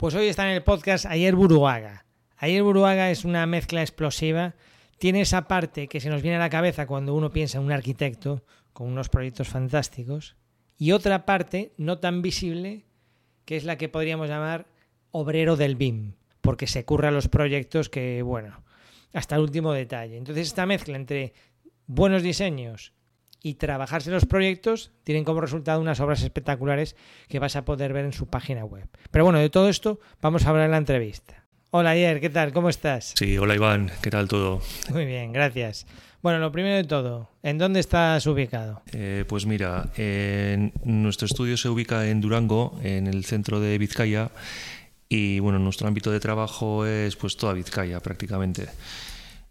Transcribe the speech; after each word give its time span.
Pues 0.00 0.14
hoy 0.14 0.28
está 0.28 0.48
en 0.48 0.56
el 0.56 0.62
podcast 0.62 1.04
Ayer 1.04 1.34
Buruaga. 1.34 2.06
Ayer 2.38 2.62
Buruaga 2.62 3.10
es 3.10 3.26
una 3.26 3.44
mezcla 3.44 3.82
explosiva. 3.82 4.54
Tiene 4.96 5.20
esa 5.20 5.46
parte 5.46 5.88
que 5.88 6.00
se 6.00 6.08
nos 6.08 6.22
viene 6.22 6.38
a 6.38 6.40
la 6.40 6.48
cabeza 6.48 6.86
cuando 6.86 7.14
uno 7.14 7.30
piensa 7.32 7.58
en 7.58 7.64
un 7.64 7.72
arquitecto 7.72 8.42
con 8.72 8.86
unos 8.86 9.10
proyectos 9.10 9.48
fantásticos. 9.48 10.36
Y 10.78 10.92
otra 10.92 11.26
parte 11.26 11.74
no 11.76 11.98
tan 11.98 12.22
visible, 12.22 12.86
que 13.44 13.58
es 13.58 13.64
la 13.64 13.76
que 13.76 13.90
podríamos 13.90 14.30
llamar 14.30 14.68
obrero 15.10 15.56
del 15.56 15.76
BIM, 15.76 16.14
porque 16.40 16.66
se 16.66 16.86
curra 16.86 17.10
los 17.10 17.28
proyectos 17.28 17.90
que, 17.90 18.22
bueno, 18.22 18.64
hasta 19.12 19.34
el 19.34 19.42
último 19.42 19.74
detalle. 19.74 20.16
Entonces 20.16 20.46
esta 20.46 20.64
mezcla 20.64 20.96
entre 20.96 21.34
buenos 21.86 22.22
diseños 22.22 22.94
y 23.42 23.54
trabajarse 23.54 24.10
los 24.10 24.26
proyectos 24.26 24.90
tienen 25.04 25.24
como 25.24 25.40
resultado 25.40 25.80
unas 25.80 26.00
obras 26.00 26.22
espectaculares 26.22 26.96
que 27.28 27.38
vas 27.38 27.56
a 27.56 27.64
poder 27.64 27.92
ver 27.92 28.04
en 28.04 28.12
su 28.12 28.26
página 28.26 28.64
web. 28.64 28.88
Pero 29.10 29.24
bueno, 29.24 29.38
de 29.38 29.50
todo 29.50 29.68
esto 29.68 30.00
vamos 30.20 30.44
a 30.44 30.50
hablar 30.50 30.66
en 30.66 30.72
la 30.72 30.76
entrevista. 30.78 31.44
Hola 31.72 31.90
Ayer, 31.90 32.20
¿qué 32.20 32.30
tal? 32.30 32.52
¿Cómo 32.52 32.68
estás? 32.68 33.14
Sí, 33.16 33.38
hola 33.38 33.54
Iván, 33.54 33.92
¿qué 34.02 34.10
tal 34.10 34.26
todo? 34.26 34.60
Muy 34.90 35.04
bien, 35.04 35.32
gracias. 35.32 35.86
Bueno, 36.22 36.38
lo 36.38 36.52
primero 36.52 36.76
de 36.76 36.84
todo, 36.84 37.30
¿en 37.42 37.56
dónde 37.56 37.80
estás 37.80 38.26
ubicado? 38.26 38.82
Eh, 38.92 39.24
pues 39.26 39.46
mira, 39.46 39.88
nuestro 40.84 41.26
estudio 41.26 41.56
se 41.56 41.68
ubica 41.68 42.08
en 42.08 42.20
Durango, 42.20 42.78
en 42.82 43.06
el 43.06 43.24
centro 43.24 43.58
de 43.60 43.78
Vizcaya, 43.78 44.30
y 45.08 45.38
bueno, 45.38 45.58
nuestro 45.58 45.88
ámbito 45.88 46.10
de 46.10 46.20
trabajo 46.20 46.84
es 46.84 47.16
pues 47.16 47.36
toda 47.36 47.54
Vizcaya 47.54 48.00
prácticamente. 48.00 48.68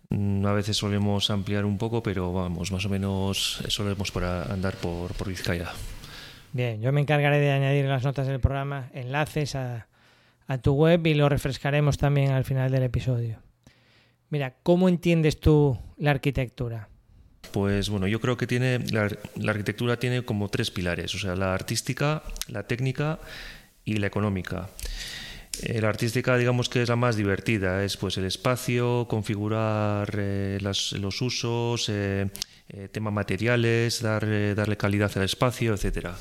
Mm, 0.09 0.45
a 0.45 0.53
veces 0.53 0.77
solemos 0.77 1.29
ampliar 1.29 1.65
un 1.65 1.77
poco, 1.77 2.01
pero 2.01 2.33
vamos, 2.33 2.71
más 2.71 2.85
o 2.85 2.89
menos 2.89 3.63
solemos 3.67 4.11
por 4.11 4.23
andar 4.23 4.75
por, 4.75 5.13
por 5.13 5.27
Vizcaya. 5.27 5.71
Bien, 6.51 6.81
yo 6.81 6.91
me 6.91 7.01
encargaré 7.01 7.39
de 7.39 7.51
añadir 7.51 7.85
en 7.85 7.91
las 7.91 8.03
notas 8.03 8.27
del 8.27 8.39
programa 8.39 8.89
enlaces 8.93 9.55
a, 9.55 9.87
a 10.47 10.57
tu 10.57 10.73
web 10.73 11.05
y 11.05 11.13
lo 11.13 11.29
refrescaremos 11.29 11.97
también 11.97 12.31
al 12.31 12.43
final 12.43 12.71
del 12.71 12.83
episodio. 12.83 13.37
Mira, 14.31 14.55
¿cómo 14.63 14.89
entiendes 14.89 15.39
tú 15.39 15.77
la 15.97 16.11
arquitectura? 16.11 16.89
Pues 17.51 17.89
bueno, 17.89 18.07
yo 18.07 18.19
creo 18.19 18.35
que 18.35 18.47
tiene 18.47 18.79
la, 18.91 19.09
la, 19.35 19.51
arquitectura 19.51 19.97
tiene 19.97 20.23
como 20.23 20.49
tres 20.49 20.71
pilares, 20.71 21.13
o 21.15 21.19
sea, 21.19 21.35
la 21.35 21.53
artística, 21.53 22.23
la 22.47 22.63
técnica 22.63 23.19
y 23.85 23.97
la 23.97 24.07
económica. 24.07 24.69
Eh, 25.63 25.81
la 25.81 25.89
artística, 25.89 26.37
digamos 26.37 26.69
que 26.69 26.81
es 26.81 26.89
la 26.89 26.95
más 26.95 27.15
divertida, 27.15 27.83
es 27.83 27.97
pues 27.97 28.17
el 28.17 28.25
espacio, 28.25 29.07
configurar 29.09 30.09
eh, 30.17 30.57
los 30.61 31.21
usos, 31.21 31.89
eh, 31.89 32.29
tema 32.91 33.11
materiales, 33.11 34.01
dar, 34.01 34.55
darle 34.55 34.77
calidad 34.77 35.11
al 35.15 35.23
espacio, 35.23 35.73
etcétera. 35.73 36.15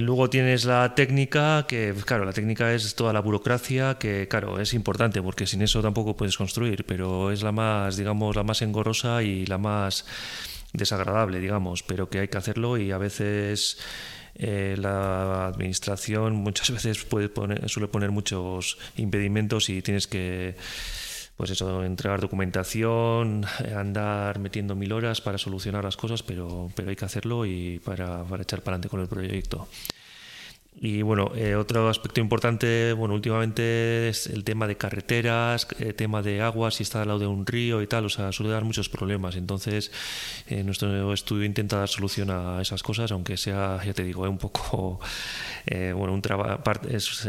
luego 0.00 0.28
tienes 0.28 0.64
la 0.64 0.94
técnica, 0.94 1.66
que 1.68 1.94
claro, 2.04 2.24
la 2.24 2.32
técnica 2.32 2.72
es 2.74 2.94
toda 2.96 3.12
la 3.12 3.20
burocracia, 3.20 3.96
que 3.98 4.26
claro, 4.28 4.60
es 4.60 4.74
importante 4.74 5.22
porque 5.22 5.46
sin 5.46 5.62
eso 5.62 5.80
tampoco 5.80 6.16
puedes 6.16 6.36
construir, 6.36 6.84
pero 6.86 7.30
es 7.30 7.42
la 7.42 7.52
más, 7.52 7.96
digamos, 7.96 8.36
la 8.36 8.42
más 8.42 8.62
engorrosa 8.62 9.22
y 9.22 9.46
la 9.46 9.58
más 9.58 10.04
desagradable, 10.72 11.40
digamos, 11.40 11.82
pero 11.84 12.10
que 12.10 12.18
hay 12.18 12.28
que 12.28 12.38
hacerlo 12.38 12.76
y 12.76 12.90
a 12.90 12.98
veces 12.98 13.78
eh, 14.36 14.76
la 14.78 15.46
administración 15.46 16.34
muchas 16.34 16.70
veces 16.72 17.04
puede 17.04 17.28
poner, 17.28 17.68
suele 17.68 17.88
poner 17.88 18.10
muchos 18.10 18.78
impedimentos 18.96 19.68
y 19.68 19.82
tienes 19.82 20.06
que 20.06 20.56
pues 21.36 21.50
eso, 21.50 21.84
entregar 21.84 22.20
documentación, 22.20 23.44
andar 23.74 24.38
metiendo 24.38 24.76
mil 24.76 24.92
horas 24.92 25.20
para 25.20 25.36
solucionar 25.36 25.82
las 25.82 25.96
cosas, 25.96 26.22
pero, 26.22 26.70
pero 26.76 26.90
hay 26.90 26.96
que 26.96 27.04
hacerlo 27.04 27.44
y 27.44 27.80
para, 27.80 28.22
para 28.22 28.44
echar 28.44 28.62
para 28.62 28.76
adelante 28.76 28.88
con 28.88 29.00
el 29.00 29.08
proyecto. 29.08 29.66
Y 30.76 31.02
bueno, 31.02 31.30
eh, 31.36 31.54
otro 31.54 31.88
aspecto 31.88 32.20
importante, 32.20 32.92
bueno, 32.94 33.14
últimamente 33.14 34.08
es 34.08 34.26
el 34.26 34.42
tema 34.42 34.66
de 34.66 34.76
carreteras, 34.76 35.68
el 35.78 35.88
eh, 35.88 35.92
tema 35.92 36.20
de 36.20 36.42
agua, 36.42 36.72
si 36.72 36.82
está 36.82 37.02
al 37.02 37.08
lado 37.08 37.20
de 37.20 37.26
un 37.28 37.46
río 37.46 37.80
y 37.80 37.86
tal, 37.86 38.06
o 38.06 38.08
sea, 38.08 38.32
suele 38.32 38.50
dar 38.52 38.64
muchos 38.64 38.88
problemas. 38.88 39.36
Entonces, 39.36 39.92
eh, 40.48 40.64
nuestro 40.64 41.12
estudio 41.12 41.44
intenta 41.44 41.78
dar 41.78 41.88
solución 41.88 42.30
a 42.30 42.60
esas 42.60 42.82
cosas, 42.82 43.12
aunque 43.12 43.36
sea, 43.36 43.80
ya 43.84 43.94
te 43.94 44.02
digo, 44.02 44.24
es 44.24 44.30
un 44.30 44.38
poco, 44.38 44.98
bueno, 45.94 46.12
un 46.12 46.22
es 46.90 47.28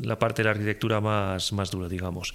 la 0.00 0.18
parte 0.18 0.42
de 0.42 0.44
la 0.44 0.50
arquitectura 0.52 1.00
más, 1.00 1.52
más 1.52 1.70
dura, 1.70 1.88
digamos. 1.88 2.34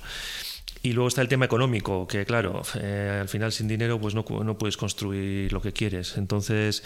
Y 0.83 0.93
luego 0.93 1.09
está 1.09 1.21
el 1.21 1.27
tema 1.27 1.45
económico, 1.45 2.07
que 2.07 2.25
claro, 2.25 2.63
eh, 2.79 3.19
al 3.21 3.29
final 3.29 3.51
sin 3.51 3.67
dinero 3.67 4.01
pues 4.01 4.15
no, 4.15 4.25
no, 4.43 4.57
puedes 4.57 4.77
construir 4.77 5.53
lo 5.53 5.61
que 5.61 5.73
quieres. 5.73 6.17
Entonces 6.17 6.83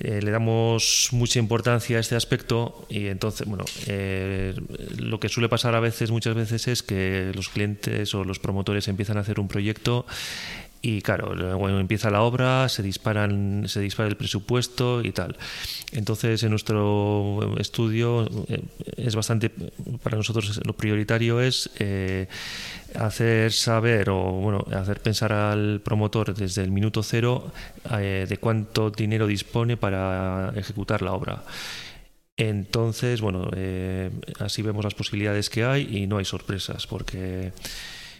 eh, 0.00 0.20
le 0.20 0.32
damos 0.32 1.10
mucha 1.12 1.38
importancia 1.38 1.98
a 1.98 2.00
este 2.00 2.16
aspecto 2.16 2.84
y 2.88 3.06
entonces, 3.06 3.46
bueno, 3.46 3.64
eh, 3.86 4.54
lo 4.96 5.20
que 5.20 5.28
suele 5.28 5.48
pasar 5.48 5.76
a 5.76 5.80
veces, 5.80 6.10
muchas 6.10 6.34
veces 6.34 6.66
es 6.66 6.82
que 6.82 7.30
los 7.32 7.48
clientes 7.48 8.12
o 8.12 8.24
los 8.24 8.40
promotores 8.40 8.88
empiezan 8.88 9.18
a 9.18 9.20
hacer 9.20 9.38
un 9.38 9.46
proyecto 9.46 10.04
y 10.82 11.02
claro, 11.02 11.28
cuando 11.58 11.80
empieza 11.80 12.10
la 12.10 12.22
obra 12.22 12.68
se 12.68 12.82
disparan 12.82 13.64
se 13.66 13.80
dispara 13.80 14.08
el 14.08 14.16
presupuesto 14.16 15.02
y 15.02 15.12
tal. 15.12 15.36
Entonces, 15.92 16.42
en 16.42 16.50
nuestro 16.50 17.56
estudio 17.58 18.28
es 18.96 19.14
bastante 19.14 19.50
para 20.02 20.16
nosotros 20.16 20.60
lo 20.64 20.72
prioritario 20.74 21.40
es 21.40 21.70
hacer 22.94 23.52
saber 23.52 24.10
o 24.10 24.32
bueno, 24.32 24.64
hacer 24.72 25.00
pensar 25.00 25.32
al 25.32 25.80
promotor 25.80 26.34
desde 26.34 26.62
el 26.62 26.70
minuto 26.70 27.02
cero 27.02 27.52
eh, 27.98 28.26
de 28.28 28.36
cuánto 28.38 28.90
dinero 28.90 29.26
dispone 29.26 29.76
para 29.76 30.52
ejecutar 30.56 31.02
la 31.02 31.12
obra. 31.12 31.42
Entonces, 32.36 33.20
bueno, 33.20 33.50
eh, 33.56 34.10
así 34.38 34.62
vemos 34.62 34.84
las 34.84 34.94
posibilidades 34.94 35.50
que 35.50 35.64
hay 35.64 35.88
y 35.96 36.06
no 36.06 36.18
hay 36.18 36.24
sorpresas, 36.24 36.86
porque 36.86 37.52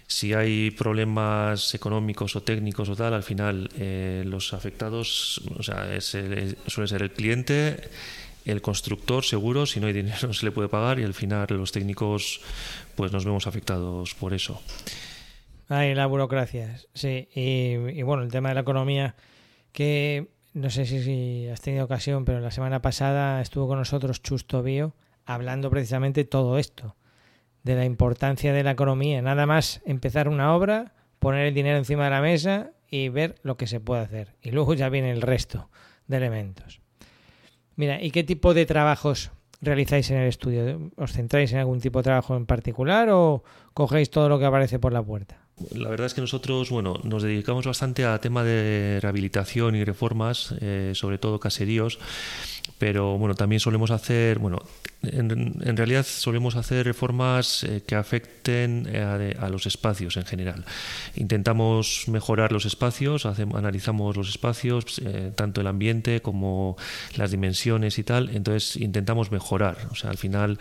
si 0.09 0.35
hay 0.35 0.73
problemas 0.73 1.73
económicos 1.75 2.35
o 2.35 2.43
técnicos 2.43 2.89
o 2.89 2.97
tal, 2.97 3.15
al 3.15 3.23
final 3.23 3.71
eh, 3.79 4.25
los 4.27 4.53
afectados, 4.53 5.41
o 5.57 5.63
sea, 5.63 5.95
es 5.95 6.17
suele 6.67 6.89
ser 6.89 7.03
el 7.03 7.13
cliente 7.13 7.89
el 8.49 8.63
constructor 8.63 9.25
seguro, 9.25 9.67
si 9.67 9.79
no 9.79 9.87
hay 9.87 9.93
dinero 9.93 10.33
se 10.33 10.47
le 10.47 10.53
puede 10.53 10.69
pagar 10.69 10.99
y 10.99 11.05
al 11.05 11.15
final 11.15 11.47
los 11.51 11.71
técnicos 11.71 12.41
pues 12.97 13.13
nos 13.13 13.25
vemos 13.25 13.47
afectados 13.47 14.15
por 14.15 14.33
eso. 14.33 14.61
Ay, 15.69 15.95
la 15.95 16.07
burocracia, 16.07 16.77
sí. 16.95 17.29
Y, 17.35 18.03
bueno, 18.03 18.23
el 18.23 18.31
tema 18.31 18.49
de 18.49 18.55
la 18.55 18.63
economía, 18.63 19.17
que 19.73 20.29
no 20.55 20.71
sé 20.71 20.87
si, 20.87 21.47
has 21.47 21.61
tenido 21.61 21.85
ocasión, 21.85 22.25
pero 22.25 22.41
la 22.41 22.51
semana 22.51 22.81
pasada 22.81 23.43
estuvo 23.43 23.69
con 23.69 23.79
nosotros 23.79 24.23
Chusto 24.23 24.63
Bio 24.63 24.95
hablando 25.27 25.69
precisamente 25.69 26.25
todo 26.25 26.59
esto, 26.59 26.97
de 27.63 27.75
la 27.75 27.85
importancia 27.85 28.53
de 28.53 28.63
la 28.63 28.73
economía. 28.73 29.23
Nada 29.23 29.47
más 29.47 29.83
empezar 29.85 30.29
una 30.29 30.55
obra, 30.55 30.95
poner 31.19 31.47
el 31.47 31.55
dinero 31.55 31.79
encima 31.79 32.05
de 32.05 32.11
la 32.11 32.21
mesa 32.21 32.71
y 32.91 33.09
ver 33.09 33.37
lo 33.43 33.57
que 33.57 33.67
se 33.67 33.81
puede 33.81 34.03
hacer. 34.03 34.35
Y 34.43 34.51
luego 34.51 34.75
ya 34.75 34.89
viene 34.89 35.11
el 35.11 35.23
resto 35.23 35.69
de 36.07 36.17
elementos. 36.17 36.81
Mira, 37.77 38.03
¿y 38.03 38.11
qué 38.11 38.25
tipo 38.25 38.55
de 38.55 38.67
trabajos 38.67 39.31
realizáis 39.61 40.11
en 40.11 40.19
el 40.19 40.29
estudio? 40.29 40.91
¿Os 40.97 41.13
centráis 41.13 41.53
en 41.53 41.59
algún 41.59 41.81
tipo 41.81 42.01
de 42.01 42.05
trabajo 42.05 42.37
en 42.37 42.47
particular 42.47 43.09
o 43.11 43.45
cogéis 43.75 44.11
todo 44.11 44.29
lo 44.29 44.39
que 44.39 44.47
aparece 44.47 44.79
por 44.79 44.93
la 44.93 45.03
puerta? 45.03 45.48
La 45.75 45.89
verdad 45.89 46.07
es 46.07 46.15
que 46.15 46.21
nosotros, 46.21 46.71
bueno, 46.71 47.01
nos 47.03 47.23
dedicamos 47.23 47.67
bastante 47.67 48.05
a 48.05 48.21
tema 48.21 48.45
de 48.45 48.99
rehabilitación 49.03 49.75
y 49.75 49.85
reformas, 49.85 50.55
eh, 50.61 50.93
sobre 50.95 51.19
todo 51.19 51.41
caseríos, 51.41 51.99
pero 52.79 53.19
bueno, 53.19 53.35
también 53.35 53.59
solemos 53.59 53.91
hacer, 53.91 54.39
bueno, 54.39 54.61
en, 55.03 55.77
realidad 55.77 56.05
solemos 56.07 56.55
hacer 56.55 56.87
reformas 56.87 57.65
eh, 57.65 57.83
que 57.85 57.97
afecten 57.97 58.89
eh, 58.93 59.37
a, 59.39 59.49
los 59.49 59.67
espacios 59.67 60.17
en 60.17 60.25
general. 60.27 60.65
Intentamos 61.17 62.05
mejorar 62.07 62.53
los 62.53 62.65
espacios, 62.65 63.27
analizamos 63.27 64.17
los 64.17 64.29
espacios, 64.29 65.01
tanto 65.35 65.61
el 65.61 65.67
ambiente 65.67 66.21
como 66.21 66.77
las 67.17 67.33
dimensiones 67.33 67.99
y 67.99 68.05
tal, 68.05 68.31
entonces 68.31 68.77
intentamos 68.77 69.33
mejorar. 69.33 69.89
O 69.91 69.97
sea, 69.97 70.11
al 70.11 70.19
final 70.19 70.59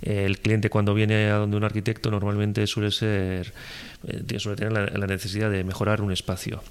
el 0.00 0.38
cliente 0.38 0.70
cuando 0.70 0.94
viene 0.94 1.26
a 1.26 1.36
donde 1.36 1.58
un 1.58 1.64
arquitecto 1.64 2.10
normalmente 2.10 2.66
suele 2.66 2.90
ser 2.90 3.52
eh, 4.06 4.38
suele 4.38 4.56
tener 4.56 4.72
la, 4.72 5.06
necesidad 5.06 5.50
de 5.50 5.64
mejorar 5.64 6.00
un 6.00 6.12
espacio. 6.12 6.62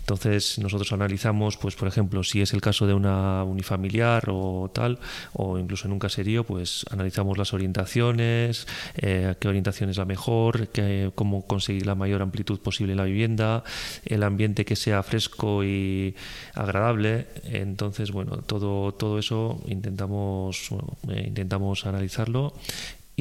Entonces 0.00 0.58
nosotros 0.58 0.92
analizamos, 0.92 1.56
pues 1.56 1.76
por 1.76 1.86
ejemplo, 1.86 2.24
si 2.24 2.40
es 2.40 2.52
el 2.52 2.60
caso 2.60 2.86
de 2.86 2.94
una 2.94 3.44
unifamiliar 3.44 4.24
o 4.28 4.68
tal, 4.74 4.98
o 5.32 5.58
incluso 5.58 5.86
en 5.86 5.92
un 5.92 6.00
caserío, 6.00 6.42
pues 6.44 6.84
analizamos 6.90 7.38
las 7.38 7.54
orientaciones, 7.54 8.66
eh, 8.96 9.36
qué 9.38 9.48
orientación 9.48 9.90
es 9.90 9.98
la 9.98 10.04
mejor, 10.04 10.70
cómo 11.14 11.46
conseguir 11.46 11.86
la 11.86 11.94
mayor 11.94 12.20
amplitud 12.20 12.58
posible 12.58 12.92
en 12.94 12.98
la 12.98 13.04
vivienda, 13.04 13.62
el 14.04 14.24
ambiente 14.24 14.64
que 14.64 14.74
sea 14.74 15.02
fresco 15.04 15.62
y 15.62 16.16
agradable. 16.54 17.26
Entonces, 17.44 18.10
bueno, 18.10 18.38
todo, 18.38 18.92
todo 18.94 19.20
eso 19.20 19.62
intentamos, 19.68 20.70
eh, 21.08 21.24
intentamos 21.28 21.86
analizarlo 21.86 22.54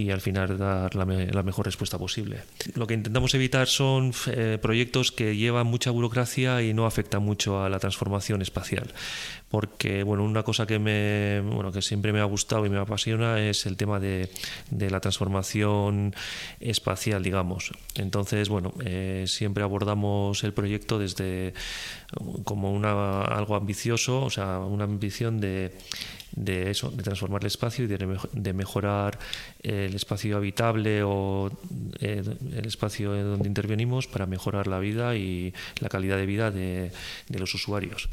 y 0.02 0.12
al 0.12 0.22
final 0.22 0.58
dar 0.58 0.96
la, 0.96 1.06
mejor 1.06 1.66
respuesta 1.66 1.98
posible. 1.98 2.42
Lo 2.76 2.88
que 2.88 2.94
intentamos 2.94 3.34
evitar 3.34 3.68
son 3.68 4.14
eh, 4.28 4.58
proyectos 4.62 5.12
que 5.12 5.36
llevan 5.36 5.68
mucha 5.68 5.92
burocracia 5.92 6.62
y 6.62 6.74
no 6.74 6.86
afectan 6.86 7.24
mucho 7.24 7.64
a 7.64 7.70
la 7.70 7.80
transformación 7.80 8.42
espacial. 8.42 8.92
Porque 9.50 10.04
bueno, 10.04 10.24
una 10.24 10.44
cosa 10.44 10.66
que, 10.66 10.80
me, 10.80 11.42
bueno, 11.42 11.72
que 11.72 11.82
siempre 11.82 12.14
me 12.14 12.22
ha 12.22 12.26
gustado 12.26 12.66
y 12.66 12.70
me 12.70 12.78
apasiona 12.78 13.40
es 13.40 13.66
el 13.66 13.76
tema 13.76 14.00
de, 14.00 14.30
de 14.70 14.90
la 14.90 15.00
transformación 15.00 16.16
espacial, 16.60 17.22
digamos. 17.22 17.72
Entonces, 17.96 18.50
bueno, 18.50 18.74
eh, 18.86 19.26
siempre 19.28 19.64
abordamos 19.64 20.44
el 20.44 20.54
proyecto 20.54 21.00
desde 21.00 21.54
como 22.44 22.72
una, 22.72 23.24
algo 23.24 23.56
ambicioso, 23.56 24.22
o 24.24 24.30
sea, 24.30 24.60
una 24.60 24.86
ambición 24.86 25.40
de 25.40 25.74
de 26.36 26.72
eso, 26.72 26.90
de 26.92 27.04
transformar 27.04 27.42
el 27.42 27.48
espacio 27.48 27.86
y 27.86 27.88
de, 27.88 28.54
mejorar 28.54 29.20
el 29.62 29.94
espacio 29.96 30.38
habitable 30.38 31.04
o 31.04 31.52
eh, 32.00 32.24
el 32.54 32.66
espacio 32.66 33.14
donde 33.24 33.48
intervenimos 33.48 34.08
para 34.08 34.26
mejorar 34.26 34.68
la 34.68 34.80
vida 34.80 35.16
y 35.16 35.54
la 35.80 35.90
calidad 35.90 36.18
de 36.18 36.26
vida 36.26 36.52
de, 36.52 36.92
los 37.30 37.54
usuarios. 37.54 38.10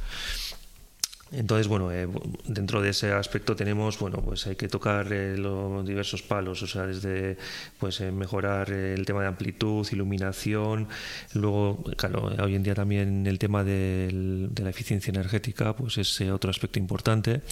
Entonces, 1.31 1.69
bueno, 1.69 1.93
eh, 1.93 2.09
dentro 2.47 2.81
de 2.81 2.89
ese 2.89 3.13
aspecto 3.13 3.55
tenemos, 3.55 3.99
bueno, 3.99 4.23
pues 4.23 4.47
hay 4.47 4.57
que 4.57 4.67
tocar 4.67 5.13
eh, 5.13 5.37
los 5.37 5.87
diversos 5.87 6.23
palos, 6.23 6.63
o 6.63 6.67
sea, 6.67 6.87
desde 6.87 7.37
pues 7.79 8.01
mejorar 8.01 8.71
el 8.71 9.05
tema 9.05 9.21
de 9.21 9.29
amplitud, 9.29 9.87
iluminación, 9.93 10.89
luego, 11.35 11.85
claro, 11.99 12.33
hoy 12.43 12.55
en 12.55 12.63
día 12.63 12.75
también 12.75 13.27
el 13.27 13.39
tema 13.39 13.63
de 13.63 14.49
la 14.57 14.71
eficiencia 14.71 15.11
energética, 15.11 15.77
pues 15.77 15.99
es 15.99 16.19
otro 16.23 16.51
aspecto 16.51 16.79
importante 16.79 17.43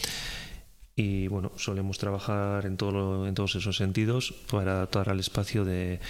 y 0.97 1.29
bueno, 1.29 1.53
solemos 1.57 1.99
trabajar 1.99 2.65
en, 2.65 2.79
todo 2.79 3.29
en 3.29 3.35
todos 3.35 3.55
esos 3.55 3.77
sentidos 3.77 4.35
para 4.51 4.73
adaptar 4.73 5.11
al 5.11 5.21
espacio 5.21 5.65
de, 5.67 6.01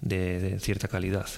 de, 0.00 0.58
cierta 0.58 0.88
calidad. 0.88 1.28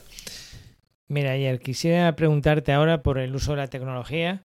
Mira, 1.08 1.32
ayer 1.32 1.58
quisiera 1.60 2.14
preguntarte 2.14 2.72
ahora 2.72 3.02
por 3.02 3.18
el 3.18 3.34
uso 3.34 3.50
de 3.50 3.56
la 3.58 3.66
tecnología 3.66 4.44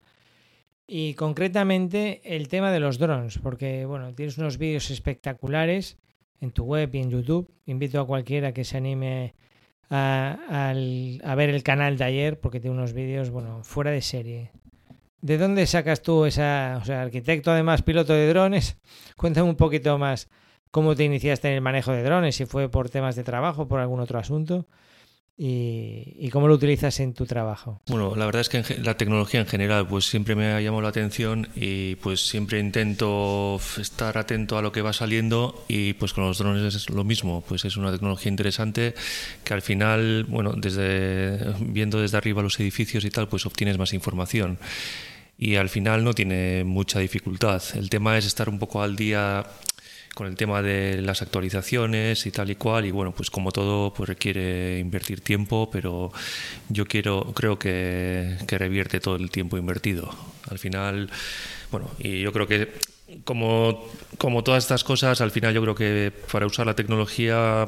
y 0.86 1.16
concretamente 1.16 2.22
el 2.24 2.48
tema 2.48 2.72
de 2.72 2.80
los 2.80 3.00
drones, 3.00 3.40
porque 3.40 3.86
bueno, 3.86 4.14
tienes 4.14 4.38
unos 4.38 4.60
vídeos 4.60 4.92
espectaculares 4.92 5.98
en 6.40 6.52
tu 6.52 6.64
web 6.66 6.94
y 6.94 7.00
en 7.00 7.10
YouTube. 7.10 7.52
Invito 7.66 8.00
a 8.00 8.06
cualquiera 8.06 8.54
que 8.54 8.66
se 8.66 8.78
anime 8.78 9.34
a, 9.90 10.38
a 11.24 11.36
ver 11.36 11.50
el 11.50 11.64
canal 11.64 11.98
de 11.98 12.04
ayer 12.04 12.40
porque 12.40 12.60
tiene 12.60 12.78
unos 12.78 12.94
vídeos, 12.94 13.32
bueno, 13.32 13.64
fuera 13.64 13.90
de 13.90 14.02
serie. 14.02 14.52
¿De 15.24 15.38
dónde 15.38 15.66
sacas 15.68 16.02
tú 16.02 16.26
esa, 16.26 16.80
o 16.82 16.86
sea, 16.86 17.02
arquitecto 17.02 17.50
además 17.50 17.82
piloto 17.82 18.12
de 18.12 18.28
drones? 18.28 18.76
Cuéntame 19.16 19.48
un 19.50 19.56
poquito 19.56 19.98
más 19.98 20.28
cómo 20.70 20.98
te 20.98 21.06
iniciaste 21.06 21.48
en 21.48 21.54
el 21.54 21.62
manejo 21.62 21.94
de 21.94 22.04
drones, 22.04 22.36
si 22.36 22.46
fue 22.46 22.68
por 22.68 22.90
temas 22.90 23.16
de 23.16 23.24
trabajo, 23.24 23.66
por 23.66 23.80
algún 23.80 24.02
otro 24.02 24.20
asunto. 24.20 24.68
Y, 25.38 26.30
cómo 26.30 26.48
lo 26.48 26.56
utilizas 26.56 27.00
en 27.00 27.14
tu 27.14 27.26
trabajo. 27.26 27.82
Bueno, 27.88 28.16
la 28.18 28.26
verdad 28.26 28.42
es 28.42 28.50
que 28.50 28.64
la 28.82 28.98
tecnología 28.98 29.40
en 29.40 29.48
general 29.48 29.88
pues 29.88 30.06
siempre 30.06 30.36
me 30.36 30.52
ha 30.52 30.62
llamado 30.62 30.82
la 30.82 30.90
atención 30.90 31.48
y 31.56 31.96
pues 31.96 32.28
siempre 32.28 32.60
intento 32.60 33.60
estar 33.80 34.18
atento 34.18 34.58
a 34.58 34.62
lo 34.62 34.72
que 34.74 34.82
va 34.82 34.94
saliendo 34.94 35.64
y 35.70 35.94
pues 35.94 36.14
con 36.14 36.26
los 36.26 36.38
drones 36.38 36.76
es 36.76 36.90
lo 36.90 37.04
mismo, 37.04 37.44
pues 37.48 37.66
es 37.66 37.78
una 37.78 37.92
tecnología 37.92 38.30
interesante 38.30 38.94
que 39.44 39.54
al 39.54 39.62
final, 39.62 40.26
bueno, 40.26 40.54
desde 40.56 41.56
viendo 41.62 42.02
desde 42.02 42.18
arriba 42.18 42.44
los 42.44 42.60
edificios 42.60 43.06
y 43.06 43.10
tal, 43.10 43.28
pues 43.28 43.46
obtienes 43.46 43.78
más 43.78 43.94
información 43.94 44.60
y 45.44 45.58
al 45.58 45.68
final 45.68 46.06
no 46.06 46.14
tiene 46.14 46.64
mucha 46.64 47.00
dificultad. 47.00 47.62
El 47.74 47.90
tema 47.90 48.18
es 48.18 48.26
estar 48.26 48.48
un 48.48 48.60
poco 48.60 48.82
al 48.82 48.96
día 48.96 49.46
con 50.16 50.26
el 50.28 50.38
tema 50.38 50.62
de 50.62 51.02
las 51.02 51.22
actualizaciones 51.22 52.26
y 52.26 52.32
tal 52.32 52.50
y 52.50 52.56
cual 52.56 52.86
y 52.86 52.92
bueno 52.92 53.12
pues 53.12 53.30
como 53.30 53.52
todo 53.52 53.94
pues 53.94 54.08
requiere 54.08 54.80
invertir 54.80 55.20
tiempo 55.22 55.70
pero 55.72 56.14
yo 56.70 56.86
quiero 56.86 57.34
creo 57.34 57.58
que, 57.58 58.38
que 58.48 58.58
revierte 58.60 59.00
todo 59.00 59.16
el 59.16 59.32
tiempo 59.32 59.58
invertido 59.58 60.16
al 60.50 60.60
final 60.60 61.10
bueno 61.72 61.90
y 61.98 62.22
yo 62.22 62.32
creo 62.32 62.48
que 62.48 62.72
como, 63.26 63.90
como 64.20 64.44
todas 64.44 64.64
estas 64.64 64.84
cosas 64.84 65.20
al 65.20 65.32
final 65.32 65.52
yo 65.56 65.64
creo 65.64 65.74
que 65.74 66.14
para 66.32 66.46
usar 66.46 66.68
la 66.68 66.76
tecnología 66.76 67.66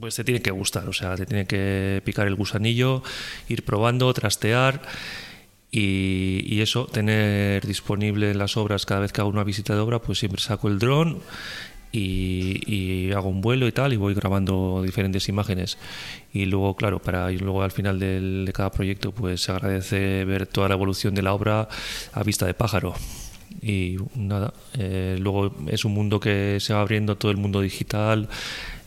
pues 0.00 0.16
te 0.16 0.24
tiene 0.24 0.42
que 0.42 0.50
gustar 0.50 0.88
o 0.88 0.92
sea 0.92 1.14
te 1.14 1.24
tiene 1.24 1.46
que 1.46 2.02
picar 2.04 2.26
el 2.26 2.34
gusanillo 2.34 3.04
ir 3.48 3.64
probando 3.64 4.12
trastear 4.12 4.82
y, 5.72 6.60
eso, 6.60 6.86
tener 6.86 7.66
disponible 7.66 8.34
las 8.34 8.56
obras 8.56 8.86
cada 8.86 9.00
vez 9.00 9.12
que 9.12 9.20
hago 9.20 9.30
una 9.30 9.44
visita 9.44 9.74
de 9.74 9.80
obra, 9.80 10.00
pues 10.00 10.18
siempre 10.18 10.40
saco 10.40 10.68
el 10.68 10.78
dron 10.78 11.20
y, 11.92 13.10
hago 13.12 13.28
un 13.28 13.40
vuelo 13.40 13.66
y 13.66 13.72
tal 13.72 13.92
y 13.92 13.96
voy 13.96 14.14
grabando 14.14 14.82
diferentes 14.84 15.28
imágenes. 15.28 15.78
Y 16.32 16.46
luego, 16.46 16.76
claro, 16.76 17.00
para 17.00 17.30
y 17.32 17.38
luego 17.38 17.62
al 17.62 17.70
final 17.70 17.98
de 17.98 18.52
cada 18.52 18.70
proyecto, 18.70 19.12
pues 19.12 19.42
se 19.42 19.52
agradece 19.52 20.24
ver 20.24 20.46
toda 20.46 20.68
la 20.68 20.74
evolución 20.74 21.14
de 21.14 21.22
la 21.22 21.34
obra 21.34 21.68
a 22.12 22.22
vista 22.22 22.46
de 22.46 22.54
pájaro. 22.54 22.94
Y 23.62 23.96
nada, 24.14 24.54
eh, 24.78 25.16
luego 25.18 25.54
es 25.68 25.84
un 25.84 25.92
mundo 25.92 26.18
que 26.18 26.58
se 26.60 26.72
va 26.72 26.80
abriendo 26.80 27.16
todo 27.16 27.30
el 27.30 27.36
mundo 27.36 27.60
digital 27.60 28.28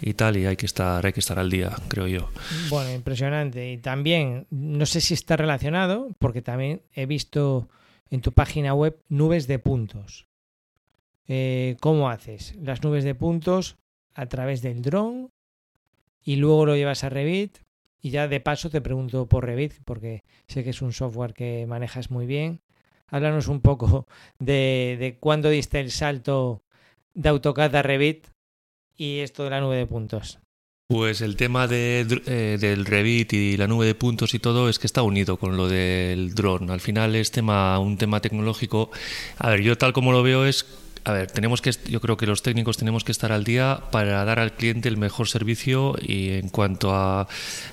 y 0.02 0.14
tal, 0.16 0.38
y 0.38 0.46
hay 0.46 0.56
que 0.56 0.66
estar, 0.66 1.06
hay 1.06 1.14
que 1.14 1.20
estar 1.20 1.38
al 1.40 1.50
día, 1.50 1.72
creo 1.88 2.08
yo. 2.08 2.30
Bueno, 2.70 2.92
impresionante. 2.92 3.72
Y 3.72 3.78
también, 3.78 4.48
no 4.50 4.86
sé 4.86 5.00
si 5.00 5.14
está 5.14 5.38
relacionado, 5.38 6.10
porque 6.20 6.42
también 6.42 6.82
he 6.94 7.06
visto 7.06 7.70
en 8.10 8.22
tu 8.22 8.32
página 8.32 8.74
web 8.74 9.00
nubes 9.10 9.48
de 9.48 9.60
puntos. 9.60 10.28
Eh, 11.28 11.78
¿Cómo 11.80 12.10
haces? 12.10 12.56
Las 12.62 12.84
nubes 12.84 13.04
de 13.04 13.16
puntos 13.16 13.78
a 14.14 14.26
través 14.28 14.62
del 14.62 14.82
dron 14.82 15.30
y 16.24 16.36
luego 16.36 16.66
lo 16.66 16.76
llevas 16.76 17.04
a 17.04 17.10
Revit. 17.10 17.60
Y 18.02 18.10
ya 18.10 18.28
de 18.28 18.42
paso 18.42 18.70
te 18.70 18.82
pregunto 18.82 19.28
por 19.28 19.46
Revit, 19.46 19.76
porque 19.86 20.24
sé 20.48 20.64
que 20.64 20.72
es 20.72 20.82
un 20.82 20.92
software 20.92 21.34
que 21.34 21.66
manejas 21.68 22.12
muy 22.12 22.26
bien. 22.26 22.60
Háblanos 23.14 23.48
un 23.48 23.62
poco 23.62 24.08
de, 24.40 25.18
cuándo 25.20 25.52
diste 25.52 25.80
el 25.80 25.92
salto 25.92 26.64
de 27.14 27.30
AutoCAD 27.30 27.76
a 27.76 27.84
Revit 27.84 28.26
y 28.98 29.20
esto 29.20 29.44
de 29.44 29.52
la 29.52 29.62
nube 29.62 29.76
de 29.76 29.86
puntos? 29.86 30.40
Pues 30.88 31.22
el 31.22 31.36
tema 31.36 31.68
de, 31.68 32.08
eh, 32.26 32.58
del 32.60 32.86
Revit 32.86 33.34
y 33.34 33.56
la 33.56 33.68
nube 33.68 33.86
de 33.86 33.94
puntos 33.94 34.34
y 34.34 34.40
todo 34.40 34.68
es 34.68 34.80
que 34.80 34.88
está 34.88 35.04
unido 35.04 35.38
con 35.38 35.58
lo 35.58 35.68
del 35.68 36.34
dron. 36.34 36.72
Al 36.72 36.82
final 36.82 37.16
es 37.16 37.30
tema, 37.30 37.78
un 37.78 38.00
tema 38.00 38.20
tecnológico. 38.20 38.90
A 39.38 39.52
ver, 39.52 39.62
yo 39.62 39.78
tal 39.78 39.94
como 39.94 40.12
lo 40.12 40.24
veo 40.24 40.48
es 40.48 40.66
a 41.06 41.12
ver, 41.12 41.30
tenemos 41.30 41.62
que, 41.62 41.72
yo 41.90 42.00
creo 42.00 42.16
que 42.16 42.26
los 42.26 42.44
técnicos 42.44 42.78
tenemos 42.78 43.04
que 43.04 43.12
estar 43.12 43.32
al 43.34 43.44
día 43.44 43.82
para 43.92 44.24
dar 44.24 44.40
al 44.40 44.54
cliente 44.54 44.88
el 44.88 44.96
mejor 44.96 45.28
servicio 45.28 45.96
y 46.02 46.30
en 46.30 46.48
cuanto 46.48 46.96
a, 46.96 47.28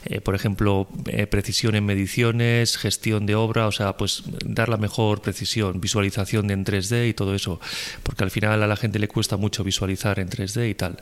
eh, 0.05 0.21
por 0.21 0.35
ejemplo, 0.35 0.89
eh, 1.07 1.29
precisión 1.29 1.77
en 1.77 1.85
mediciones, 1.85 2.77
gestión 2.77 3.27
de 3.27 3.37
obra, 3.37 3.69
o 3.69 3.73
sea, 3.73 3.97
pues 3.97 4.25
dar 4.45 4.69
la 4.69 4.79
mejor 4.79 5.23
precisión, 5.23 5.81
visualización 5.81 6.51
en 6.51 6.65
3D 6.65 7.09
y 7.09 7.15
todo 7.15 7.35
eso, 7.35 7.61
porque 8.03 8.25
al 8.25 8.33
final 8.33 8.63
a 8.63 8.67
la 8.67 8.77
gente 8.77 8.99
le 8.99 9.07
cuesta 9.07 9.37
mucho 9.37 9.63
visualizar 9.63 10.19
en 10.19 10.29
3D 10.29 10.69
y 10.69 10.75
tal. 10.75 10.97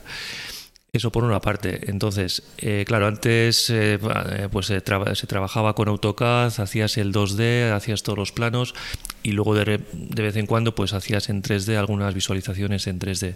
Eso 0.91 1.11
por 1.11 1.23
una 1.23 1.39
parte. 1.39 1.91
Entonces, 1.91 2.41
eh, 2.57 2.83
claro, 2.87 3.05
antes 3.05 3.69
eh, 3.69 3.99
eh, 4.01 4.47
pues 4.51 4.65
se, 4.65 4.81
trabajaba 4.81 5.75
con 5.75 5.87
AutoCAD, 5.87 6.59
hacías 6.59 6.97
el 6.97 7.13
2D, 7.13 7.71
hacías 7.71 8.01
todos 8.01 8.17
los 8.17 8.31
planos 8.31 8.73
y 9.21 9.33
luego 9.33 9.53
de, 9.53 9.81
de, 9.93 10.21
vez 10.23 10.35
en 10.35 10.47
cuando 10.47 10.73
pues 10.73 10.93
hacías 10.93 11.29
en 11.29 11.43
3D 11.43 11.77
algunas 11.77 12.15
visualizaciones 12.15 12.87
en 12.87 12.99
3D. 12.99 13.35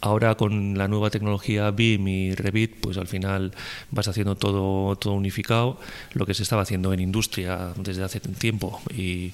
Ahora 0.00 0.34
con 0.34 0.76
la 0.76 0.88
nueva 0.88 1.10
tecnología 1.10 1.70
BIM 1.70 2.08
y 2.08 2.34
Revit, 2.34 2.80
pues 2.80 2.98
al 2.98 3.06
final 3.06 3.52
vas 3.90 4.08
haciendo 4.08 4.34
todo, 4.34 4.96
todo 4.96 5.14
unificado, 5.14 5.78
lo 6.12 6.26
que 6.26 6.34
se 6.34 6.42
estaba 6.42 6.62
haciendo 6.62 6.92
en 6.92 7.00
industria 7.00 7.72
desde 7.76 8.02
hace 8.02 8.18
tiempo 8.20 8.82
y 8.94 9.32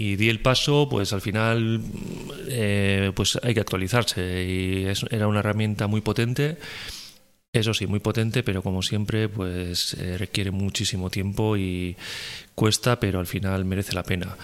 y 0.00 0.14
di 0.14 0.28
el 0.28 0.38
paso, 0.40 0.88
pues 0.88 1.12
al 1.12 1.20
final 1.20 1.80
eh, 2.48 3.10
pues 3.16 3.36
hay 3.42 3.52
que 3.52 3.60
actualizarse 3.60 4.44
y 4.44 4.86
era 5.10 5.26
una 5.26 5.40
herramienta 5.40 5.88
muy 5.88 6.02
potente. 6.02 6.56
Eso 7.52 7.74
sí, 7.74 7.88
muy 7.88 7.98
potente, 7.98 8.44
pero 8.44 8.62
como 8.62 8.82
siempre, 8.82 9.28
pues 9.28 9.94
eh, 9.94 10.16
requiere 10.16 10.52
muchísimo 10.52 11.10
tiempo 11.10 11.56
y 11.56 11.96
cuesta, 12.54 13.00
pero 13.00 13.18
al 13.18 13.26
final 13.26 13.64
merece 13.64 13.92
la 13.92 14.04
pena. 14.04 14.36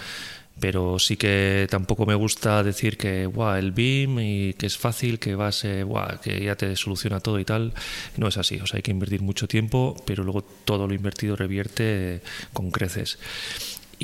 Pero 0.59 0.99
sí 0.99 1.17
que 1.17 1.69
tampoco 1.71 2.05
me 2.05 2.17
gusta 2.17 2.65
decir 2.65 2.97
que 2.97 3.27
wow, 3.27 3.55
el 3.55 3.71
BIM 3.71 4.19
y 4.19 4.55
que 4.55 4.67
es 4.67 4.77
fácil, 4.77 5.21
que 5.21 5.37
vas, 5.37 5.65
wow, 5.87 6.19
que 6.21 6.45
ya 6.45 6.57
te 6.57 6.75
soluciona 6.75 7.21
todo 7.21 7.39
y 7.39 7.45
tal. 7.45 7.75
No 8.17 8.27
es 8.27 8.39
así, 8.39 8.59
o 8.61 8.67
sea, 8.67 8.79
hay 8.79 8.83
que 8.83 8.91
invertir 8.91 9.23
mucho 9.23 9.47
tiempo, 9.47 10.03
pero 10.05 10.25
luego 10.25 10.43
todo 10.43 10.89
lo 10.89 10.95
invertido 10.95 11.37
revierte 11.37 12.23
con 12.53 12.73
creces. 12.73 13.19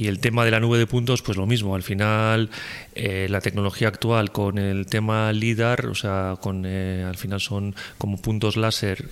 Y 0.01 0.09
el 0.09 0.19
tema 0.19 0.47
de 0.47 0.51
la 0.51 0.61
nube 0.61 0.79
de 0.79 0.87
puntos, 0.87 1.21
pues 1.21 1.37
lo 1.37 1.45
mismo. 1.45 1.75
Al 1.75 1.83
final, 1.83 2.49
eh, 2.95 3.27
la 3.29 3.43
tecnología 3.43 3.89
actual 3.89 4.33
con 4.33 4.57
el 4.57 4.87
tema 4.87 5.31
LIDAR, 5.31 5.85
o 5.89 5.95
sea, 5.95 6.37
con, 6.41 6.65
eh, 6.65 7.05
al 7.07 7.19
final 7.19 7.39
son 7.39 7.75
como 7.99 8.17
puntos 8.17 8.57
láser. 8.57 9.05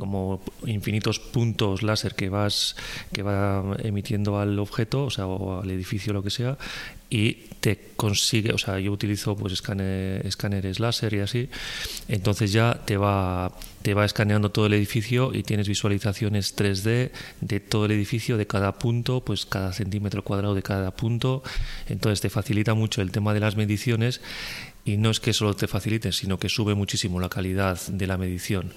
Como 0.00 0.42
infinitos 0.66 1.20
puntos 1.20 1.82
láser 1.82 2.16
que 2.16 2.28
vas 2.28 2.74
que 3.12 3.22
va 3.22 3.76
emitiendo 3.84 4.40
al 4.40 4.58
objeto, 4.58 5.04
o 5.04 5.10
sea, 5.10 5.26
o 5.26 5.62
al 5.62 5.70
edificio, 5.70 6.12
lo 6.12 6.24
que 6.24 6.30
sea, 6.30 6.58
y 7.10 7.34
te 7.60 7.90
consigue, 7.96 8.52
o 8.52 8.58
sea, 8.58 8.78
yo 8.78 8.92
utilizo 8.92 9.36
pues 9.36 9.52
escáneres 9.52 10.80
láser 10.80 11.12
y 11.14 11.20
así, 11.20 11.48
entonces 12.08 12.52
ya 12.52 12.80
te 12.86 12.96
va 12.96 13.52
te 13.82 13.94
va 13.94 14.04
escaneando 14.04 14.50
todo 14.50 14.66
el 14.66 14.74
edificio 14.74 15.32
y 15.34 15.42
tienes 15.42 15.66
visualizaciones 15.66 16.56
3D 16.56 17.10
de 17.40 17.60
todo 17.60 17.86
el 17.86 17.92
edificio, 17.92 18.36
de 18.36 18.46
cada 18.46 18.78
punto, 18.78 19.22
pues 19.22 19.46
cada 19.46 19.72
centímetro 19.72 20.22
cuadrado 20.22 20.54
de 20.54 20.62
cada 20.62 20.90
punto, 20.92 21.42
entonces 21.88 22.20
te 22.20 22.30
facilita 22.30 22.74
mucho 22.74 23.02
el 23.02 23.10
tema 23.10 23.34
de 23.34 23.40
las 23.40 23.56
mediciones 23.56 24.20
y 24.84 24.96
no 24.96 25.10
es 25.10 25.18
que 25.20 25.32
solo 25.32 25.54
te 25.54 25.66
facilite, 25.66 26.12
sino 26.12 26.38
que 26.38 26.48
sube 26.48 26.74
muchísimo 26.74 27.20
la 27.20 27.28
calidad 27.28 27.78
de 27.88 28.06
la 28.06 28.16
medición 28.16 28.72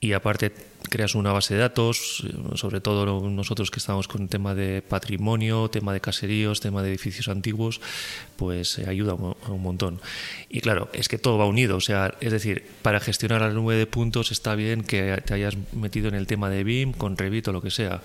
y 0.00 0.12
aparte 0.12 0.52
creas 0.90 1.14
una 1.14 1.32
base 1.32 1.54
de 1.54 1.60
datos, 1.60 2.24
sobre 2.54 2.80
todo 2.80 3.04
nosotros 3.28 3.70
que 3.70 3.78
estamos 3.78 4.08
con 4.08 4.22
el 4.22 4.28
tema 4.28 4.54
de 4.54 4.80
patrimonio, 4.80 5.68
tema 5.68 5.92
de 5.92 6.00
caseríos, 6.00 6.60
tema 6.60 6.82
de 6.82 6.90
edificios 6.90 7.28
antiguos, 7.28 7.80
pues 8.36 8.78
eh, 8.78 8.86
ayuda 8.88 9.14
un, 9.14 9.62
montón. 9.62 10.00
Y 10.48 10.60
claro, 10.60 10.88
es 10.92 11.08
que 11.08 11.18
todo 11.18 11.36
va 11.36 11.46
unido, 11.46 11.76
o 11.76 11.80
sea, 11.80 12.14
es 12.20 12.32
decir, 12.32 12.64
para 12.82 13.00
gestionar 13.00 13.40
la 13.40 13.50
nube 13.50 13.74
de 13.74 13.86
puntos 13.86 14.30
está 14.30 14.54
bien 14.54 14.82
que 14.82 15.20
te 15.24 15.34
hayas 15.34 15.56
metido 15.72 16.08
en 16.08 16.14
el 16.14 16.26
tema 16.26 16.48
de 16.48 16.64
BIM, 16.64 16.92
con 16.92 17.16
Revit 17.16 17.48
o 17.48 17.52
lo 17.52 17.60
que 17.60 17.70
sea, 17.70 18.00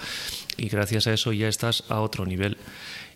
y 0.57 0.69
gracias 0.69 1.07
a 1.07 1.13
eso 1.13 1.31
ya 1.31 1.47
estás 1.47 1.83
a 1.89 2.01
otro 2.01 2.25
nivel. 2.25 2.57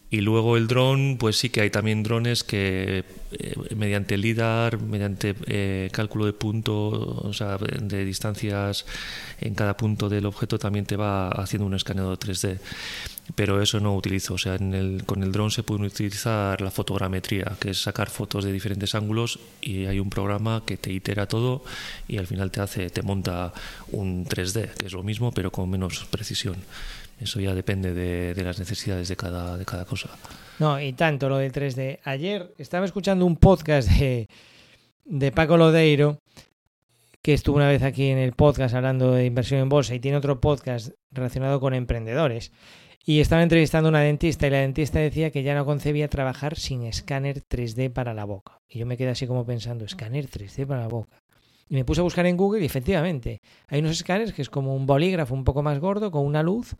Y 0.09 0.21
luego 0.21 0.55
el 0.55 0.67
dron, 0.67 1.17
pues 1.19 1.37
sí 1.37 1.49
que 1.49 1.59
hay 1.59 1.69
también 1.69 2.01
drones 2.01 2.45
que 2.45 3.03
eh, 3.31 3.55
mediante 3.75 4.17
LIDAR, 4.17 4.81
mediante 4.81 5.35
eh, 5.47 5.89
cálculo 5.91 6.25
de 6.25 6.31
puntos, 6.31 6.93
o 6.97 7.33
sea, 7.33 7.57
de 7.57 8.05
distancias 8.05 8.85
en 9.41 9.53
cada 9.53 9.75
punto 9.75 10.07
del 10.07 10.25
objeto, 10.25 10.57
también 10.57 10.85
te 10.85 10.95
va 10.95 11.27
haciendo 11.27 11.65
un 11.65 11.73
escaneado 11.73 12.17
3D. 12.17 12.57
Pero 13.35 13.61
eso 13.61 13.81
no 13.81 13.93
utilizo, 13.97 14.35
o 14.35 14.37
sea, 14.37 14.55
en 14.55 14.73
el, 14.73 15.03
con 15.05 15.21
el 15.23 15.33
dron 15.33 15.51
se 15.51 15.61
puede 15.61 15.85
utilizar 15.85 16.61
la 16.61 16.71
fotogrametría, 16.71 17.57
que 17.59 17.71
es 17.71 17.81
sacar 17.81 18.09
fotos 18.09 18.45
de 18.45 18.53
diferentes 18.53 18.95
ángulos 18.95 19.39
y 19.61 19.87
hay 19.87 19.99
un 19.99 20.09
programa 20.09 20.63
que 20.65 20.77
te 20.77 20.93
itera 20.93 21.27
todo 21.27 21.65
y 22.07 22.17
al 22.17 22.27
final 22.27 22.49
te 22.51 22.61
hace, 22.61 22.89
te 22.89 23.01
monta 23.01 23.51
un 23.91 24.25
3D, 24.25 24.75
que 24.75 24.85
es 24.85 24.93
lo 24.93 25.03
mismo 25.03 25.33
pero 25.33 25.51
con 25.51 25.69
menos 25.69 26.05
precisión. 26.09 26.55
Eso 27.19 27.39
ya 27.39 27.55
depende 27.55 27.93
de, 27.93 28.43
las 28.43 28.59
necesidades 28.59 29.07
de 29.07 29.15
cada, 29.15 29.57
de 29.57 29.65
cada 29.65 29.85
cosa. 29.85 30.09
No, 30.59 30.79
y 30.79 30.93
tanto 30.93 31.29
lo 31.29 31.37
del 31.37 31.51
3D. 31.51 31.99
Ayer 32.03 32.53
estaba 32.57 32.85
escuchando 32.85 33.25
un 33.25 33.37
podcast 33.37 33.89
de, 33.89 34.27
de 35.05 35.31
Paco 35.31 35.57
Lodeiro, 35.57 36.19
que 37.21 37.33
estuvo 37.33 37.57
una 37.57 37.67
vez 37.67 37.81
aquí 37.81 38.07
en 38.07 38.19
el 38.19 38.33
podcast 38.33 38.75
hablando 38.75 39.11
de 39.11 39.25
inversión 39.25 39.59
en 39.61 39.69
bolsa 39.69 39.95
y 39.95 39.99
tiene 39.99 40.17
otro 40.17 40.39
podcast 40.39 40.91
relacionado 41.11 41.59
con 41.59 41.73
emprendedores. 41.73 42.51
Y 43.03 43.21
estaba 43.21 43.41
entrevistando 43.41 43.87
a 43.87 43.91
una 43.91 44.01
dentista 44.01 44.47
y 44.47 44.49
la 44.49 44.59
dentista 44.59 44.99
decía 44.99 45.31
que 45.31 45.41
ya 45.41 45.55
no 45.55 45.65
concebía 45.65 46.09
trabajar 46.09 46.57
sin 46.57 46.83
escáner 46.83 47.41
3D 47.41 47.91
para 47.91 48.13
la 48.13 48.25
boca. 48.25 48.59
Y 48.67 48.79
yo 48.79 48.85
me 48.85 48.97
quedé 48.97 49.09
así 49.09 49.25
como 49.25 49.45
pensando, 49.45 49.85
escáner 49.85 50.29
3D 50.29 50.67
para 50.67 50.81
la 50.81 50.87
boca. 50.87 51.23
Y 51.69 51.75
me 51.75 51.85
puse 51.85 52.01
a 52.01 52.03
buscar 52.03 52.25
en 52.25 52.37
Google 52.37 52.61
y 52.61 52.65
efectivamente 52.65 53.41
hay 53.67 53.79
unos 53.79 53.91
escáneres 53.91 54.33
que 54.33 54.41
es 54.41 54.49
como 54.49 54.75
un 54.75 54.85
bolígrafo 54.85 55.33
un 55.33 55.43
poco 55.43 55.63
más 55.63 55.79
gordo 55.79 56.11
con 56.11 56.25
una 56.25 56.43
luz 56.43 56.75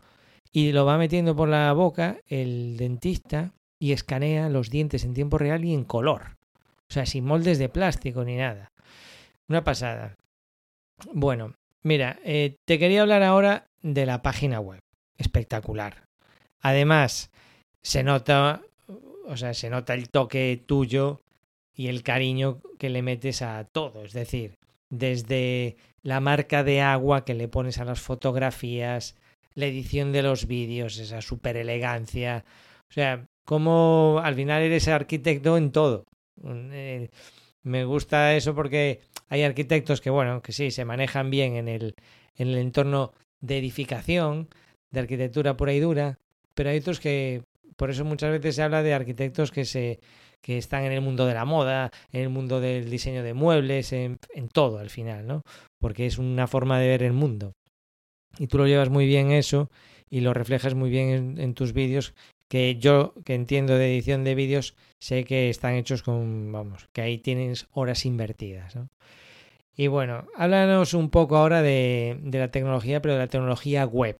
y 0.52 0.72
lo 0.72 0.84
va 0.84 0.98
metiendo 0.98 1.36
por 1.36 1.48
la 1.48 1.72
boca 1.72 2.18
el 2.28 2.76
dentista 2.76 3.52
y 3.78 3.92
escanea 3.92 4.48
los 4.48 4.70
dientes 4.70 5.04
en 5.04 5.14
tiempo 5.14 5.38
real 5.38 5.64
y 5.64 5.74
en 5.74 5.84
color. 5.84 6.36
O 6.90 6.92
sea, 6.92 7.06
sin 7.06 7.24
moldes 7.24 7.58
de 7.58 7.68
plástico 7.68 8.24
ni 8.24 8.36
nada. 8.36 8.72
Una 9.48 9.62
pasada. 9.62 10.16
Bueno, 11.12 11.54
mira, 11.82 12.18
eh, 12.24 12.56
te 12.64 12.78
quería 12.78 13.02
hablar 13.02 13.22
ahora 13.22 13.68
de 13.82 14.06
la 14.06 14.22
página 14.22 14.60
web. 14.60 14.80
Espectacular. 15.16 16.04
Además, 16.60 17.30
se 17.82 18.02
nota, 18.02 18.62
o 19.26 19.36
sea, 19.36 19.54
se 19.54 19.70
nota 19.70 19.94
el 19.94 20.08
toque 20.10 20.62
tuyo 20.66 21.20
y 21.74 21.88
el 21.88 22.02
cariño 22.02 22.60
que 22.78 22.90
le 22.90 23.02
metes 23.02 23.42
a 23.42 23.64
todo. 23.64 24.04
Es 24.04 24.12
decir, 24.12 24.56
desde 24.90 25.76
la 26.02 26.20
marca 26.20 26.64
de 26.64 26.80
agua 26.80 27.24
que 27.24 27.34
le 27.34 27.48
pones 27.48 27.78
a 27.78 27.84
las 27.84 28.00
fotografías, 28.00 29.16
la 29.58 29.66
edición 29.66 30.12
de 30.12 30.22
los 30.22 30.46
vídeos, 30.46 30.98
esa 30.98 31.20
super 31.20 31.56
elegancia. 31.56 32.44
O 32.88 32.92
sea, 32.92 33.26
como 33.44 34.20
al 34.22 34.36
final 34.36 34.62
eres 34.62 34.86
arquitecto 34.86 35.56
en 35.56 35.72
todo. 35.72 36.04
Eh, 36.44 37.08
me 37.64 37.84
gusta 37.84 38.36
eso 38.36 38.54
porque 38.54 39.00
hay 39.28 39.42
arquitectos 39.42 40.00
que, 40.00 40.10
bueno, 40.10 40.42
que 40.42 40.52
sí, 40.52 40.70
se 40.70 40.84
manejan 40.84 41.30
bien 41.30 41.56
en 41.56 41.66
el, 41.66 41.96
en 42.36 42.48
el 42.48 42.58
entorno 42.58 43.12
de 43.40 43.58
edificación, 43.58 44.48
de 44.92 45.00
arquitectura 45.00 45.56
pura 45.56 45.72
y 45.72 45.80
dura, 45.80 46.18
pero 46.54 46.70
hay 46.70 46.78
otros 46.78 47.00
que, 47.00 47.42
por 47.74 47.90
eso 47.90 48.04
muchas 48.04 48.30
veces 48.30 48.54
se 48.54 48.62
habla 48.62 48.84
de 48.84 48.94
arquitectos 48.94 49.50
que 49.50 49.64
se 49.64 49.98
que 50.40 50.56
están 50.56 50.84
en 50.84 50.92
el 50.92 51.00
mundo 51.00 51.26
de 51.26 51.34
la 51.34 51.44
moda, 51.44 51.90
en 52.12 52.20
el 52.20 52.28
mundo 52.28 52.60
del 52.60 52.88
diseño 52.88 53.24
de 53.24 53.34
muebles, 53.34 53.92
en 53.92 54.18
todo 54.52 54.78
al 54.78 54.88
final, 54.88 55.26
¿no? 55.26 55.42
Porque 55.80 56.06
es 56.06 56.16
una 56.16 56.46
forma 56.46 56.78
de 56.78 56.86
ver 56.86 57.02
el 57.02 57.12
mundo 57.12 57.54
y 58.38 58.46
tú 58.46 58.58
lo 58.58 58.66
llevas 58.66 58.90
muy 58.90 59.06
bien 59.06 59.30
eso 59.30 59.70
y 60.10 60.20
lo 60.20 60.32
reflejas 60.32 60.74
muy 60.74 60.90
bien 60.90 61.38
en, 61.38 61.54
tus 61.54 61.72
vídeos 61.72 62.14
que 62.48 62.76
yo 62.76 63.14
que 63.24 63.34
entiendo 63.34 63.74
de 63.76 63.92
edición 63.92 64.24
de 64.24 64.34
vídeos 64.34 64.74
sé 65.00 65.24
que 65.24 65.50
están 65.50 65.74
hechos 65.74 66.02
con 66.02 66.50
vamos 66.50 66.88
que 66.92 67.02
ahí 67.02 67.18
tienes 67.18 67.66
horas 67.72 68.06
invertidas 68.06 68.78
y 69.76 69.86
bueno 69.88 70.26
háblanos 70.34 70.94
un 70.94 71.10
poco 71.10 71.36
ahora 71.36 71.62
de, 71.62 72.18
de, 72.22 72.38
la 72.38 72.50
tecnología 72.50 73.02
pero 73.02 73.14
de 73.14 73.20
la 73.20 73.28
tecnología 73.28 73.84
web. 73.84 74.18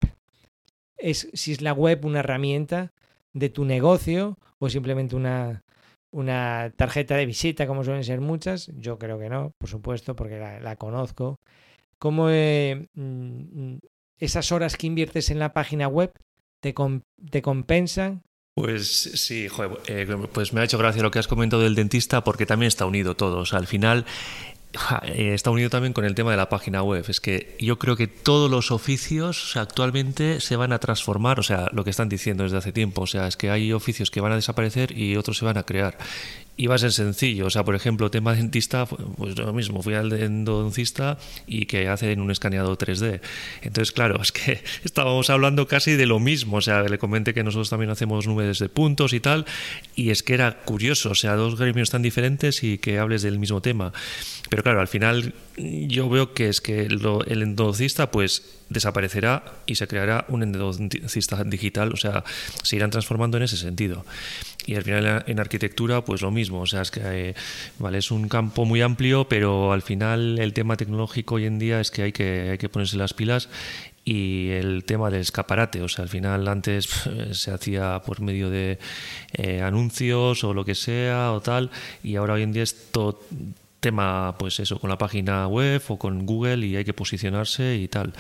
Es 0.97 1.29
si 1.33 1.53
es 1.53 1.63
la 1.63 1.73
web 1.73 2.05
una 2.05 2.21
herramienta 2.21 2.93
de 3.33 3.49
tu 3.49 3.65
negocio 3.65 4.37
o 4.59 4.69
simplemente 4.69 5.17
una 5.17 5.63
una 6.11 6.73
tarjeta 6.77 7.17
de 7.17 7.27
visita 7.27 7.67
como 7.67 7.85
suelen 7.85 8.05
ser 8.05 8.21
muchas 8.21 8.71
yo 8.79 8.99
creo 8.99 9.19
que 9.19 9.29
no 9.29 9.53
por 9.59 9.69
supuesto 9.69 10.17
porque 10.17 10.39
la, 10.39 10.77
conozco. 10.77 11.39
Cómo 11.99 12.31
eh, 12.31 12.87
esas 14.19 14.53
horas 14.53 14.77
que 14.77 14.87
inviertes 14.87 15.31
en 15.31 15.39
la 15.39 15.53
página 15.53 15.89
web 15.89 16.13
te, 16.61 16.75
compensan 17.43 18.23
pues 18.55 18.89
sí, 19.15 19.47
eh, 19.87 20.17
pues 20.33 20.53
me 20.53 20.61
ha 20.61 20.65
hecho 20.65 20.79
gracia 20.79 21.01
lo 21.01 21.13
que 21.13 21.21
has 21.21 21.29
comentado 21.29 21.63
del 21.63 21.77
dentista 21.77 22.25
porque 22.25 22.45
también 22.45 22.67
está 22.67 22.87
unido 22.87 23.15
todo. 23.15 23.39
O 23.39 23.47
sea, 23.47 23.61
al 23.61 23.69
final 23.69 24.05
eh, 25.05 25.33
está 25.33 25.51
unido 25.51 25.71
también 25.71 25.93
con 25.93 26.05
el 26.05 26.15
tema 26.15 26.33
de 26.33 26.37
la 26.37 26.49
página 26.49 26.83
web. 26.83 27.05
Es 27.09 27.21
que 27.21 27.57
yo 27.61 27.79
creo 27.79 27.97
que 27.97 28.07
todos 28.07 28.51
los 28.51 28.71
oficios 28.71 29.57
actualmente 29.57 30.41
se 30.41 30.57
van 30.57 30.73
a 30.73 30.79
transformar, 30.79 31.39
o 31.39 31.43
sea, 31.43 31.69
lo 31.73 31.85
que 31.85 31.91
están 31.91 32.09
diciendo 32.09 32.43
desde 32.43 32.59
hace 32.59 32.73
tiempo, 32.73 33.03
o 33.03 33.07
sea, 33.07 33.29
es 33.29 33.37
que 33.37 33.51
hay 33.51 33.73
oficios 33.73 34.11
que 34.11 34.21
van 34.21 34.33
a 34.33 34.37
desaparecer 34.37 34.97
y 34.97 35.17
otros 35.17 35.39
se 35.39 35.45
van 35.45 35.57
a 35.57 35.63
crear 35.63 35.97
va 36.67 36.75
a 36.75 36.79
ser 36.79 36.93
sencillo. 36.93 37.47
O 37.47 37.51
sea, 37.51 37.65
por 37.65 37.75
ejemplo, 37.75 38.11
tema 38.11 38.35
dentista, 38.35 38.87
pues 38.87 39.37
lo 39.39 39.53
mismo, 39.53 39.83
fui 39.83 39.95
al 39.95 40.13
endodoncista 40.13 41.19
y 41.47 41.67
que 41.67 41.89
hacen 41.89 42.21
un 42.21 42.31
escaneado 42.31 42.77
3D. 42.77 43.21
Entonces, 43.63 43.93
claro, 43.93 44.21
es 44.23 44.33
que 44.33 44.63
estábamos 44.85 45.31
hablando 45.31 45.67
casi 45.69 45.93
de 45.93 46.07
lo 46.07 46.19
mismo. 46.19 46.59
O 46.59 46.61
sea, 46.61 46.83
le 46.83 46.99
comenté 46.99 47.33
que 47.35 47.45
nosotros 47.45 47.71
también 47.71 47.91
hacemos 47.91 48.27
nubes 48.27 48.59
de 48.59 48.69
puntos 48.69 49.13
y 49.13 49.21
tal, 49.21 49.47
y 49.95 50.11
es 50.11 50.23
que 50.23 50.35
era 50.35 50.59
curioso, 50.61 51.11
o 51.11 51.15
sea, 51.15 51.35
dos 51.37 51.59
gremios 51.59 51.91
tan 51.91 52.03
diferentes 52.03 52.63
y 52.65 52.79
que 52.79 52.99
hables 52.99 53.23
del 53.23 53.39
mismo 53.39 53.63
tema. 53.63 53.93
Pero 54.51 54.63
claro, 54.63 54.81
al 54.81 54.89
final 54.89 55.35
yo 55.57 56.09
veo 56.09 56.33
que 56.35 56.49
es 56.49 56.61
que 56.61 56.83
el 56.83 57.43
endodoncista, 57.43 58.11
pues 58.11 58.59
desaparecerá 58.69 59.45
y 59.67 59.77
se 59.77 59.87
creará 59.89 60.25
un 60.29 60.43
endodoncista 60.43 61.43
digital, 61.45 61.93
o 61.93 61.97
sea, 61.97 62.25
se 62.63 62.77
irán 62.77 62.91
transformando 62.91 63.37
en 63.37 63.45
ese 63.45 63.57
sentido. 63.57 64.05
Y 64.69 64.75
al 64.75 64.83
final 64.83 65.25
en 65.27 65.41
arquitectura, 65.41 66.05
pues 66.05 66.21
lo 66.21 66.31
mismo, 66.31 66.61
o 66.61 66.67
sea, 66.67 66.83
es 66.83 66.91
que 66.91 67.01
eh, 67.03 67.35
vale, 67.79 67.97
es 67.97 68.11
un 68.11 68.29
campo 68.29 68.67
muy 68.67 68.83
amplio, 68.83 69.27
pero 69.27 69.73
al 69.73 69.81
final 69.81 70.39
el 70.39 70.53
tema 70.53 70.77
tecnológico 70.77 71.37
hoy 71.37 71.47
en 71.47 71.59
día 71.59 71.81
es 71.81 71.91
que 71.91 72.03
hay 72.03 72.13
que, 72.13 72.51
hay 72.51 72.59
que 72.59 72.69
ponerse 72.69 72.99
las 72.99 73.15
pilas 73.15 73.49
y 74.05 74.51
el 74.51 74.85
tema 74.85 75.09
del 75.09 75.23
escaparate, 75.23 75.81
o 75.81 75.89
sea, 75.89 76.03
al 76.03 76.11
final 76.11 76.47
antes 76.49 77.09
se 77.33 77.51
hacía 77.51 78.03
por 78.05 78.21
medio 78.21 78.51
de 78.51 78.79
eh, 79.33 79.63
anuncios 79.63 80.45
o 80.45 80.53
lo 80.53 80.67
que 80.67 80.75
sea 80.75 81.33
o 81.33 81.41
tal, 81.41 81.71
y 82.03 82.17
ahora 82.17 82.35
hoy 82.35 82.43
en 82.43 82.53
día 82.53 82.63
es 82.63 82.91
todo 82.93 83.23
tema, 83.81 84.37
pues 84.39 84.61
eso, 84.61 84.79
con 84.79 84.91
la 84.91 84.99
página 84.99 85.47
web 85.47 85.81
o 85.89 85.99
con 85.99 86.27
Google 86.27 86.67
y 86.67 86.77
hay 86.77 86.85
que 86.85 86.93
posicionarse 86.93 87.77
y 87.77 87.89
tal. 87.89 88.13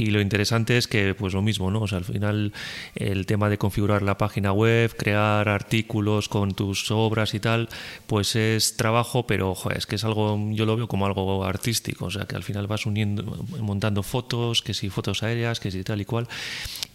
Y 0.00 0.10
lo 0.12 0.20
interesante 0.20 0.78
es 0.78 0.86
que, 0.86 1.12
pues 1.16 1.34
lo 1.34 1.42
mismo, 1.42 1.72
¿no? 1.72 1.80
O 1.80 1.88
sea, 1.88 1.98
al 1.98 2.04
final 2.04 2.52
el 2.94 3.26
tema 3.26 3.48
de 3.48 3.58
configurar 3.58 4.02
la 4.02 4.16
página 4.16 4.52
web, 4.52 4.94
crear 4.96 5.48
artículos 5.48 6.28
con 6.28 6.54
tus 6.54 6.92
obras 6.92 7.34
y 7.34 7.40
tal, 7.40 7.68
pues 8.06 8.36
es 8.36 8.76
trabajo, 8.76 9.26
pero 9.26 9.56
es 9.74 9.86
que 9.86 9.96
es 9.96 10.04
algo, 10.04 10.38
yo 10.52 10.66
lo 10.66 10.76
veo 10.76 10.86
como 10.86 11.04
algo 11.04 11.44
artístico, 11.44 12.04
o 12.04 12.10
sea, 12.12 12.26
que 12.26 12.36
al 12.36 12.44
final 12.44 12.68
vas 12.68 12.86
uniendo, 12.86 13.44
montando 13.58 14.04
fotos, 14.04 14.62
que 14.62 14.72
si 14.72 14.88
fotos 14.88 15.24
aéreas, 15.24 15.58
que 15.58 15.72
si 15.72 15.82
tal 15.82 16.00
y 16.00 16.04
cual. 16.04 16.28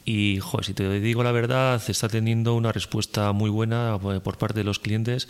Y, 0.06 0.40
joder, 0.40 0.66
si 0.66 0.74
te 0.74 1.00
digo 1.02 1.24
la 1.24 1.34
verdad, 1.34 1.82
está 1.86 2.08
teniendo 2.08 2.56
una 2.56 2.72
respuesta 2.72 3.34
muy 3.34 3.50
buena 3.50 4.00
eh, 4.02 4.20
por 4.22 4.38
parte 4.38 4.60
de 4.60 4.64
los 4.64 4.80
clientes 4.80 5.28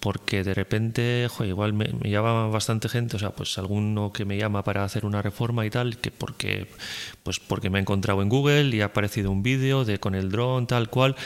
porque 0.00 0.44
de 0.44 0.54
repente, 0.54 1.28
igual 1.40 1.72
me, 1.72 1.88
llama 2.04 2.48
bastante 2.48 2.88
gente, 2.88 3.16
o 3.16 3.18
sea, 3.18 3.30
pues 3.30 3.58
alguno 3.58 4.12
que 4.12 4.24
me 4.24 4.36
llama 4.36 4.62
para 4.62 4.84
hacer 4.84 5.04
una 5.04 5.22
reforma 5.22 5.66
y 5.66 5.70
tal, 5.70 5.96
que 5.98 6.10
porque, 6.10 6.68
pues 7.22 7.40
porque 7.40 7.70
me 7.70 7.78
ha 7.78 7.80
encontrado 7.80 8.22
en 8.22 8.28
Google 8.28 8.74
y 8.76 8.80
ha 8.80 8.86
aparecido 8.86 9.30
un 9.30 9.42
vídeo 9.42 9.84
de 9.84 9.98
con 9.98 10.14
el 10.14 10.30
dron 10.30 10.66
tal 10.66 10.90
cual 10.90 11.16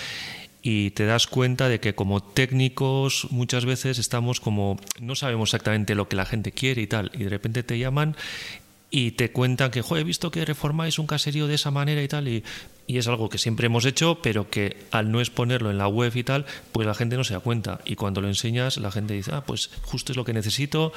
y 0.62 0.91
te 0.91 1.07
das 1.07 1.27
cuenta 1.27 1.69
de 1.69 1.81
que 1.81 1.95
como 1.95 2.23
técnicos 2.23 3.29
muchas 3.31 3.65
veces 3.65 3.99
estamos 3.99 4.41
como 4.41 4.79
no 5.00 5.15
sabemos 5.15 5.49
exactamente 5.49 5.95
lo 5.95 6.09
que 6.09 6.17
la 6.17 6.27
gente 6.27 6.53
quiere 6.53 6.83
y 6.83 6.87
tal 6.87 7.11
y 7.15 7.25
de 7.25 7.31
repente 7.31 7.62
te 7.62 7.79
llaman 7.79 8.15
y 8.90 9.12
te 9.12 9.30
cuentan 9.30 9.70
que, 9.70 9.80
he 9.88 10.04
visto 10.04 10.30
que 10.30 10.44
reformáis 10.44 10.99
un 10.99 11.06
caserío 11.06 11.47
de 11.47 11.54
esa 11.54 11.70
manera 11.70 12.02
y 12.02 12.09
tal, 12.09 12.26
y, 12.26 12.42
y, 12.87 12.99
es 12.99 13.06
algo 13.06 13.28
que 13.28 13.38
siempre 13.38 13.66
hemos 13.66 13.85
hecho, 13.85 14.20
pero 14.20 14.50
que 14.50 14.76
al 14.90 15.12
no 15.12 15.20
exponerlo 15.20 15.70
en 15.70 15.78
la 15.78 15.87
web 15.87 16.14
y 16.16 16.25
tal, 16.25 16.44
pues 16.73 16.87
la 16.87 16.94
gente 16.94 17.16
no 17.16 17.23
se 17.23 17.35
da 17.35 17.40
cuenta. 17.40 17.80
Y 17.85 17.94
cuando 17.94 18.20
lo 18.20 18.26
enseñas, 18.26 18.78
la 18.78 18.90
gente 18.90 19.14
dice, 19.14 19.30
ah, 19.32 19.44
pues 19.47 19.70
justo 19.82 20.12
es 20.12 20.16
lo 20.16 20.25
que 20.25 20.32
necesito, 20.32 20.92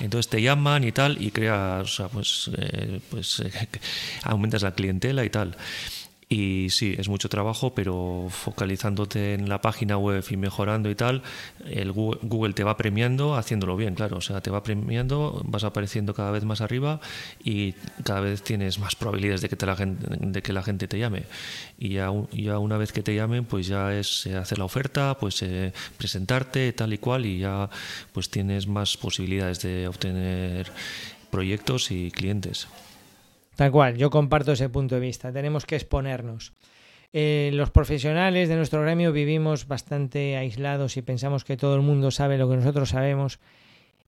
entonces 0.00 0.30
te 0.30 0.40
llaman 0.40 0.84
y 0.84 0.92
tal, 0.92 1.20
y 1.20 1.30
creas, 1.30 1.82
o 1.82 1.94
sea, 1.94 2.08
pues, 2.08 2.50
eh, 2.56 3.00
pues 3.10 3.42
aumentas 4.22 4.62
la 4.62 4.74
clientela 4.74 5.24
y 5.24 5.30
tal. 5.30 5.56
Y 6.34 6.68
sí, 6.70 6.96
es 6.98 7.08
mucho 7.08 7.28
trabajo, 7.28 7.74
pero 7.76 8.26
focalizándote 8.28 9.34
en 9.34 9.48
la 9.48 9.60
página 9.60 9.98
web 9.98 10.24
y 10.28 10.36
mejorando 10.36 10.90
y 10.90 10.96
tal, 10.96 11.22
el 11.64 11.92
Google 11.92 12.54
te 12.54 12.64
va 12.64 12.76
premiando 12.76 13.36
haciéndolo 13.36 13.76
bien, 13.76 13.94
claro. 13.94 14.16
O 14.16 14.20
sea, 14.20 14.40
te 14.40 14.50
va 14.50 14.64
premiando, 14.64 15.40
vas 15.44 15.62
apareciendo 15.62 16.12
cada 16.12 16.32
vez 16.32 16.44
más 16.44 16.60
arriba 16.60 16.98
y 17.44 17.74
cada 18.02 18.18
vez 18.18 18.42
tienes 18.42 18.80
más 18.80 18.96
probabilidades 18.96 19.42
de 19.42 19.48
que, 19.48 19.54
te 19.54 19.64
la, 19.64 19.76
gente, 19.76 20.08
de 20.08 20.42
que 20.42 20.52
la 20.52 20.64
gente 20.64 20.88
te 20.88 20.98
llame. 20.98 21.22
Y 21.78 21.90
ya, 21.90 22.10
ya, 22.32 22.58
una 22.58 22.78
vez 22.78 22.90
que 22.90 23.04
te 23.04 23.14
llamen, 23.14 23.44
pues 23.44 23.68
ya 23.68 23.94
es 23.94 24.26
hacer 24.26 24.58
la 24.58 24.64
oferta, 24.64 25.16
pues 25.20 25.40
eh, 25.42 25.72
presentarte 25.96 26.72
tal 26.72 26.92
y 26.92 26.98
cual 26.98 27.26
y 27.26 27.38
ya 27.38 27.70
pues 28.12 28.28
tienes 28.28 28.66
más 28.66 28.96
posibilidades 28.96 29.60
de 29.62 29.86
obtener 29.86 30.72
proyectos 31.30 31.92
y 31.92 32.10
clientes. 32.10 32.66
Tal 33.56 33.70
cual, 33.70 33.96
yo 33.96 34.10
comparto 34.10 34.52
ese 34.52 34.68
punto 34.68 34.96
de 34.96 35.00
vista. 35.00 35.32
Tenemos 35.32 35.64
que 35.66 35.76
exponernos. 35.76 36.52
Eh, 37.12 37.50
los 37.54 37.70
profesionales 37.70 38.48
de 38.48 38.56
nuestro 38.56 38.82
gremio 38.82 39.12
vivimos 39.12 39.68
bastante 39.68 40.36
aislados 40.36 40.96
y 40.96 41.02
pensamos 41.02 41.44
que 41.44 41.56
todo 41.56 41.76
el 41.76 41.82
mundo 41.82 42.10
sabe 42.10 42.38
lo 42.38 42.50
que 42.50 42.56
nosotros 42.56 42.88
sabemos 42.88 43.38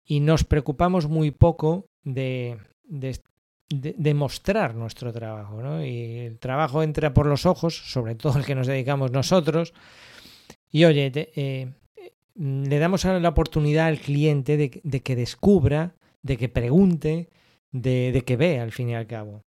y 0.05 0.19
nos 0.19 0.43
preocupamos 0.43 1.07
muy 1.07 1.31
poco 1.31 1.87
de, 2.03 2.59
de, 2.89 4.15
mostrar 4.15 4.75
nuestro 4.75 5.13
trabajo. 5.13 5.81
Y 5.85 6.19
el 6.19 6.39
trabajo 6.41 6.83
entra 6.83 7.15
por 7.15 7.27
los 7.27 7.47
ojos, 7.47 7.77
sobre 7.77 8.17
todo 8.17 8.39
el 8.39 8.45
que 8.45 8.57
nos 8.57 8.67
dedicamos 8.67 9.13
nosotros. 9.13 9.73
Y 10.73 10.85
oye, 10.85 11.13
eh, 11.15 11.69
le 12.35 12.79
damos 12.81 13.05
la 13.05 13.29
oportunidad 13.29 13.87
al 13.87 13.99
cliente 13.99 14.57
de 14.57 15.01
que 15.03 15.17
descubra, 15.17 15.95
de 16.23 16.37
que 16.37 16.49
pregunte, 16.49 17.29
de, 17.73 18.23
que 18.27 18.37
ve 18.37 18.61
al 18.61 18.73
fin 18.73 18.91
y 18.91 18.95
al 18.95 19.07
cabo. 19.07 19.43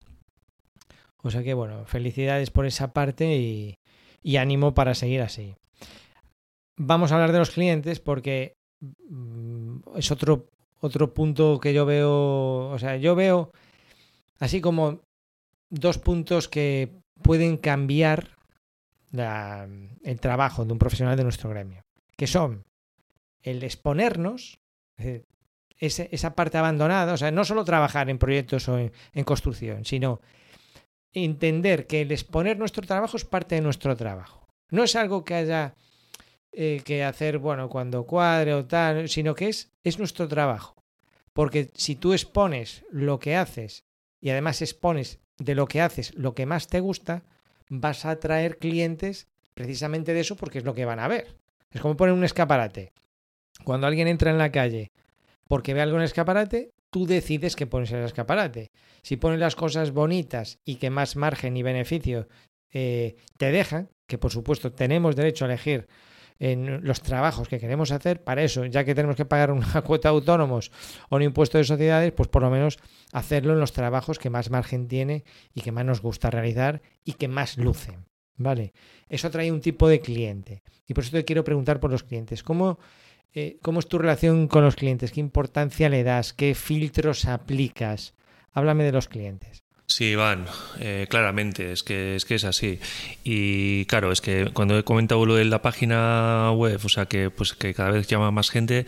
O 1.22 1.30
sea 1.30 1.42
que 1.42 1.54
bueno, 1.54 1.84
felicidades 1.86 2.50
por 2.50 2.66
esa 2.66 2.92
parte 2.92 3.36
y, 3.36 3.78
y 4.22 4.36
ánimo 4.36 4.74
para 4.74 4.94
seguir 4.94 5.22
así. 5.22 5.54
Vamos 6.76 7.10
a 7.10 7.14
hablar 7.14 7.32
de 7.32 7.38
los 7.38 7.50
clientes 7.50 8.00
porque 8.00 8.54
mm, 8.80 9.78
es 9.96 10.10
otro, 10.10 10.48
otro 10.80 11.14
punto 11.14 11.58
que 11.60 11.72
yo 11.72 11.86
veo, 11.86 12.68
o 12.70 12.78
sea, 12.78 12.96
yo 12.96 13.14
veo 13.14 13.50
así 14.38 14.60
como 14.60 15.00
dos 15.70 15.98
puntos 15.98 16.48
que 16.48 17.00
pueden 17.22 17.56
cambiar 17.56 18.36
el 19.12 20.20
trabajo 20.20 20.64
de 20.64 20.72
un 20.72 20.78
profesional 20.78 21.16
de 21.16 21.24
nuestro 21.24 21.50
gremio, 21.50 21.82
que 22.16 22.26
son 22.26 22.64
el 23.42 23.62
exponernos, 23.62 24.58
esa 25.78 26.34
parte 26.34 26.58
abandonada, 26.58 27.12
o 27.12 27.16
sea, 27.16 27.30
no 27.30 27.44
solo 27.44 27.64
trabajar 27.64 28.08
en 28.08 28.18
proyectos 28.18 28.68
o 28.68 28.78
en, 28.78 29.24
construcción, 29.24 29.84
sino 29.84 30.20
entender 31.12 31.86
que 31.86 32.02
el 32.02 32.12
exponer 32.12 32.58
nuestro 32.58 32.86
trabajo 32.86 33.16
es 33.16 33.24
parte 33.24 33.54
de 33.54 33.60
nuestro 33.60 33.96
trabajo. 33.96 34.48
No 34.70 34.84
es 34.84 34.96
algo 34.96 35.24
que 35.24 35.34
haya 35.34 35.74
eh, 36.52 36.82
que 36.84 37.04
hacer, 37.04 37.38
bueno, 37.38 37.68
cuando 37.68 38.04
cuadre 38.04 38.54
o 38.54 38.64
tal, 38.64 39.08
sino 39.08 39.34
que 39.34 39.48
es, 39.48 39.72
es 39.84 39.98
nuestro 39.98 40.28
trabajo. 40.28 40.82
Porque 41.32 41.70
si 41.74 41.96
tú 41.96 42.14
expones 42.14 42.84
lo 42.90 43.18
que 43.18 43.36
haces 43.36 43.84
y 44.20 44.30
además 44.30 44.62
expones 44.62 45.20
de 45.38 45.54
lo 45.54 45.66
que 45.66 45.82
haces 45.82 46.14
lo 46.14 46.34
que 46.34 46.46
más 46.46 46.68
te 46.68 46.80
gusta, 46.80 47.24
vas 47.68 48.04
a 48.04 48.10
atraer 48.10 48.58
clientes 48.58 49.28
precisamente 49.54 50.14
de 50.14 50.20
eso 50.20 50.36
porque 50.36 50.58
es 50.58 50.64
lo 50.64 50.74
que 50.74 50.84
van 50.84 51.00
a 51.00 51.08
ver. 51.08 51.36
Es 51.70 51.80
como 51.80 51.96
poner 51.96 52.14
un 52.14 52.24
escaparate. 52.24 52.92
Cuando 53.64 53.86
alguien 53.86 54.08
entra 54.08 54.30
en 54.30 54.38
la 54.38 54.52
calle 54.52 54.92
porque 55.48 55.74
ve 55.74 55.80
algo 55.80 55.96
en 55.96 56.02
el 56.02 56.06
escaparate, 56.06 56.72
tú 56.90 57.06
decides 57.06 57.56
que 57.56 57.66
pones 57.66 57.90
en 57.92 57.98
el 57.98 58.04
escaparate. 58.04 58.70
Si 59.02 59.16
pones 59.16 59.38
las 59.38 59.56
cosas 59.56 59.92
bonitas 59.92 60.58
y 60.64 60.76
que 60.76 60.90
más 60.90 61.16
margen 61.16 61.56
y 61.56 61.62
beneficio 61.62 62.28
eh, 62.72 63.16
te 63.36 63.52
dejan, 63.52 63.90
que 64.06 64.18
por 64.18 64.30
supuesto 64.30 64.72
tenemos 64.72 65.16
derecho 65.16 65.44
a 65.44 65.48
elegir 65.48 65.86
en 66.38 66.84
los 66.84 67.00
trabajos 67.00 67.48
que 67.48 67.58
queremos 67.58 67.90
hacer, 67.92 68.22
para 68.22 68.42
eso, 68.42 68.64
ya 68.66 68.84
que 68.84 68.94
tenemos 68.94 69.16
que 69.16 69.24
pagar 69.24 69.50
una 69.50 69.82
cuota 69.84 70.08
de 70.08 70.14
autónomos 70.14 70.70
o 71.08 71.16
un 71.16 71.22
impuesto 71.22 71.58
de 71.58 71.64
sociedades, 71.64 72.12
pues 72.12 72.28
por 72.28 72.42
lo 72.42 72.50
menos 72.50 72.78
hacerlo 73.12 73.54
en 73.54 73.60
los 73.60 73.72
trabajos 73.72 74.18
que 74.18 74.30
más 74.30 74.50
margen 74.50 74.88
tiene 74.88 75.24
y 75.54 75.62
que 75.62 75.72
más 75.72 75.84
nos 75.84 76.02
gusta 76.02 76.30
realizar 76.30 76.82
y 77.04 77.14
que 77.14 77.28
más 77.28 77.56
lucen. 77.56 78.06
¿Vale? 78.38 78.74
Eso 79.08 79.30
trae 79.30 79.50
un 79.50 79.62
tipo 79.62 79.88
de 79.88 80.00
cliente. 80.00 80.62
Y 80.86 80.92
por 80.92 81.04
eso 81.04 81.12
te 81.12 81.24
quiero 81.24 81.42
preguntar 81.42 81.80
por 81.80 81.90
los 81.90 82.02
clientes. 82.02 82.42
¿Cómo 82.42 82.78
eh, 83.34 83.58
¿Cómo 83.62 83.80
es 83.80 83.88
tu 83.88 83.98
relación 83.98 84.48
con 84.48 84.64
los 84.64 84.76
clientes? 84.76 85.12
¿Qué 85.12 85.20
importancia 85.20 85.88
le 85.88 86.04
das? 86.04 86.32
¿Qué 86.32 86.54
filtros 86.54 87.26
aplicas? 87.26 88.14
Háblame 88.52 88.84
de 88.84 88.92
los 88.92 89.08
clientes. 89.08 89.62
Sí, 89.88 90.06
Iván, 90.06 90.46
eh, 90.80 91.06
claramente, 91.08 91.70
es 91.70 91.82
que, 91.82 92.16
es 92.16 92.24
que 92.24 92.34
es 92.34 92.44
así. 92.44 92.80
Y 93.22 93.84
claro, 93.84 94.10
es 94.10 94.20
que 94.20 94.50
cuando 94.52 94.76
he 94.76 94.82
comentado 94.82 95.24
lo 95.24 95.36
de 95.36 95.44
la 95.44 95.62
página 95.62 96.50
web, 96.52 96.80
o 96.84 96.88
sea, 96.88 97.06
que, 97.06 97.30
pues, 97.30 97.52
que 97.52 97.72
cada 97.72 97.90
vez 97.90 98.08
llama 98.08 98.30
más 98.32 98.50
gente, 98.50 98.86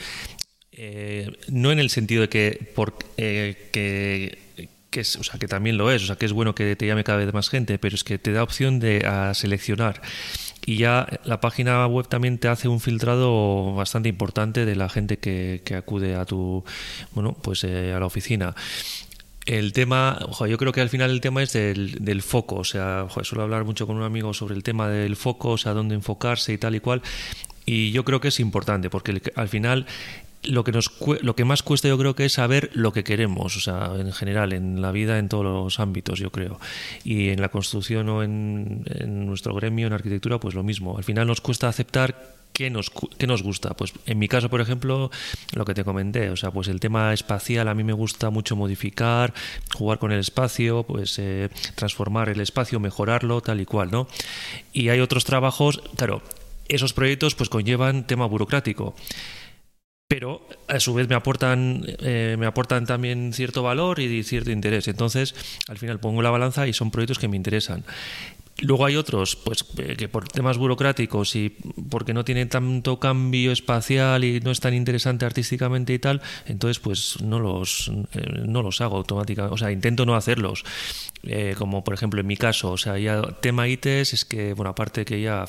eh, 0.73 1.31
no 1.49 1.71
en 1.71 1.79
el 1.79 1.91
sentido 1.91 2.23
de 2.23 2.29
que, 2.29 2.73
por, 2.75 2.99
que, 3.17 4.39
que, 4.91 5.01
es, 5.01 5.17
o 5.17 5.23
sea, 5.23 5.39
que 5.39 5.47
también 5.47 5.77
lo 5.77 5.91
es, 5.93 6.03
o 6.03 6.07
sea, 6.07 6.17
que 6.17 6.27
es 6.27 6.33
bueno 6.33 6.55
que 6.55 6.75
te 6.75 6.87
llame 6.87 7.05
cada 7.05 7.19
vez 7.19 7.33
más 7.33 7.49
gente, 7.49 7.79
pero 7.79 7.95
es 7.95 8.03
que 8.03 8.19
te 8.19 8.33
da 8.33 8.43
opción 8.43 8.81
de 8.81 9.07
a 9.07 9.35
seleccionar 9.35 10.03
y 10.69 10.77
ya 10.77 11.07
la 11.25 11.41
página 11.41 11.87
web 11.87 12.09
también 12.09 12.37
te 12.37 12.47
hace 12.47 12.69
un 12.69 12.79
filtrado 12.79 13.75
bastante 13.75 14.11
importante 14.11 14.67
de 14.67 14.77
la 14.77 14.91
gente 14.91 15.17
que, 15.19 15.63
acude 15.75 16.15
a 16.15 16.27
tu 16.27 16.63
bueno 17.13 17.35
pues 17.41 17.65
eh, 17.65 17.95
a 17.95 17.99
la 17.99 18.05
oficina. 18.05 18.55
El 19.47 19.73
tema, 19.73 20.19
yo 20.47 20.59
creo 20.59 20.73
que 20.73 20.83
al 20.83 20.91
final 20.91 21.11
el 21.11 21.23
tema 21.23 21.43
es 21.43 21.55
del, 21.55 22.21
foco, 22.21 22.57
o 22.57 22.65
sea, 22.65 23.07
suelo 23.23 23.45
hablar 23.45 23.65
mucho 23.65 23.87
con 23.87 23.97
un 23.97 24.03
amigo 24.03 24.35
sobre 24.35 24.57
el 24.57 24.63
tema 24.63 24.91
del 24.91 25.17
foco, 25.17 25.53
o 25.53 25.57
sea, 25.57 25.73
dónde 25.73 25.95
enfocarse 25.95 26.53
y 26.53 26.59
tal 26.59 26.75
y 26.75 26.81
cual, 26.81 27.01
y 27.65 27.91
yo 27.93 28.05
creo 28.05 28.21
que 28.21 28.29
es 28.29 28.39
importante, 28.39 28.91
porque 28.91 29.23
al 29.37 29.49
final 29.49 29.87
lo 30.45 30.65
que 30.65 30.73
nos 30.73 30.91
lo 31.23 31.35
que 31.35 31.45
más 31.45 31.63
cuesta 31.63 31.89
yo 31.89 31.99
creo 31.99 32.15
que 32.15 32.25
es 32.25 32.35
saber 32.35 32.71
lo 32.73 32.93
que 32.93 33.05
queremos 33.05 33.57
o 33.57 33.61
sea 33.61 33.93
en 33.99 34.13
general 34.13 34.53
en 34.53 34.81
la 34.81 34.93
vida 34.93 35.19
en 35.19 35.29
todos 35.29 35.45
los 35.45 35.81
ámbitos 35.81 36.19
yo 36.19 36.31
creo. 36.31 36.61
Y 37.05 37.31
en 37.31 37.41
la 37.41 37.49
construcción 37.49 38.09
o 38.09 38.23
en, 38.23 38.85
nuestro 39.27 39.55
gremio 39.55 39.87
en 39.87 39.93
arquitectura 39.93 40.39
pues 40.39 40.55
lo 40.55 40.63
mismo. 40.63 40.97
Al 40.97 41.05
final 41.05 41.27
nos 41.27 41.41
cuesta 41.41 41.69
aceptar 41.69 42.37
qué 42.53 42.71
nos 42.71 42.91
qué 43.19 43.27
nos 43.27 43.43
gusta. 43.43 43.75
Pues 43.75 43.93
en 44.07 44.19
mi 44.19 44.29
caso 44.29 44.49
por 44.49 44.61
ejemplo 44.61 45.11
lo 45.55 45.65
que 45.65 45.75
te 45.75 45.85
comenté 45.85 46.31
o 46.31 46.37
sea 46.37 46.51
pues 46.51 46.69
el 46.69 46.81
tema 46.81 47.13
espacial 47.13 47.69
a 47.69 47.75
mí 47.75 47.85
me 47.85 47.93
gusta 47.93 48.31
mucho 48.31 48.57
modificar 48.57 49.35
jugar 49.75 49.99
con 49.99 50.13
el 50.13 50.21
espacio 50.21 50.85
pues 50.85 51.19
eh, 51.19 51.51
transformar 51.75 52.29
el 52.29 52.41
espacio 52.41 52.81
mejorarlo 52.81 53.41
tal 53.41 53.61
y 53.61 53.67
cual 53.67 53.91
no 53.91 54.09
y 54.73 54.89
hay 54.89 55.01
otros 55.01 55.25
trabajos 55.25 55.83
claro 55.97 56.23
esos 56.69 56.93
proyectos 56.93 57.35
pues 57.35 57.49
conllevan 57.49 58.07
tema 58.07 58.27
burocrático 58.27 58.95
pero 60.09 60.41
a 60.69 60.81
su 60.81 60.95
vez 60.95 61.07
me 61.07 61.15
aportan, 61.15 61.85
eh, 62.01 62.37
me 62.39 62.47
aportan 62.47 62.87
también 62.87 63.35
cierto 63.35 63.63
valor 63.63 64.01
y 64.01 64.23
cierto 64.25 64.51
interés. 64.51 64.89
Entonces, 64.89 65.35
al 65.69 65.77
final 65.77 66.01
pongo 66.01 66.23
la 66.23 66.31
balanza 66.31 66.67
y 66.67 66.73
son 66.73 66.91
proyectos 66.91 67.19
que 67.19 67.29
me 67.29 67.37
interesan. 67.37 67.85
Luego 68.61 68.87
hay 68.87 68.97
otros, 68.97 69.37
pues 69.37 69.67
eh, 69.77 69.97
que 69.97 70.09
por 70.09 70.27
temas 70.27 70.57
burocráticos 70.57 71.37
y 71.37 71.51
porque 71.91 72.15
no 72.15 72.25
tienen 72.25 72.49
tanto 72.49 72.99
cambio 72.99 73.53
espacial 73.53 74.25
y 74.25 74.41
no 74.41 74.51
es 74.51 74.61
tan 74.61 74.75
interesante 74.75 75.27
artísticamente 75.27 75.93
y 75.93 75.99
tal, 76.01 76.23
entonces 76.47 76.81
pues 76.81 77.21
no 77.21 77.39
los, 77.39 77.93
eh, 78.15 78.43
no 78.47 78.63
los 78.63 78.81
hago 78.81 78.97
automáticamente, 78.97 79.55
o 79.55 79.59
sea, 79.59 79.71
intento 79.71 80.07
no 80.07 80.17
hacerlos. 80.17 80.65
como 81.59 81.85
por 81.85 81.95
ejemplo 81.95 82.21
en 82.21 82.27
mi 82.27 82.37
caso, 82.37 82.73
o 82.73 82.79
sea, 82.79 82.99
ya 82.99 83.23
tema 83.41 83.69
ITES 83.69 84.15
es 84.15 84.25
que, 84.25 84.55
bueno, 84.55 84.71
aparte 84.71 85.05
que 85.05 85.21
ya 85.21 85.45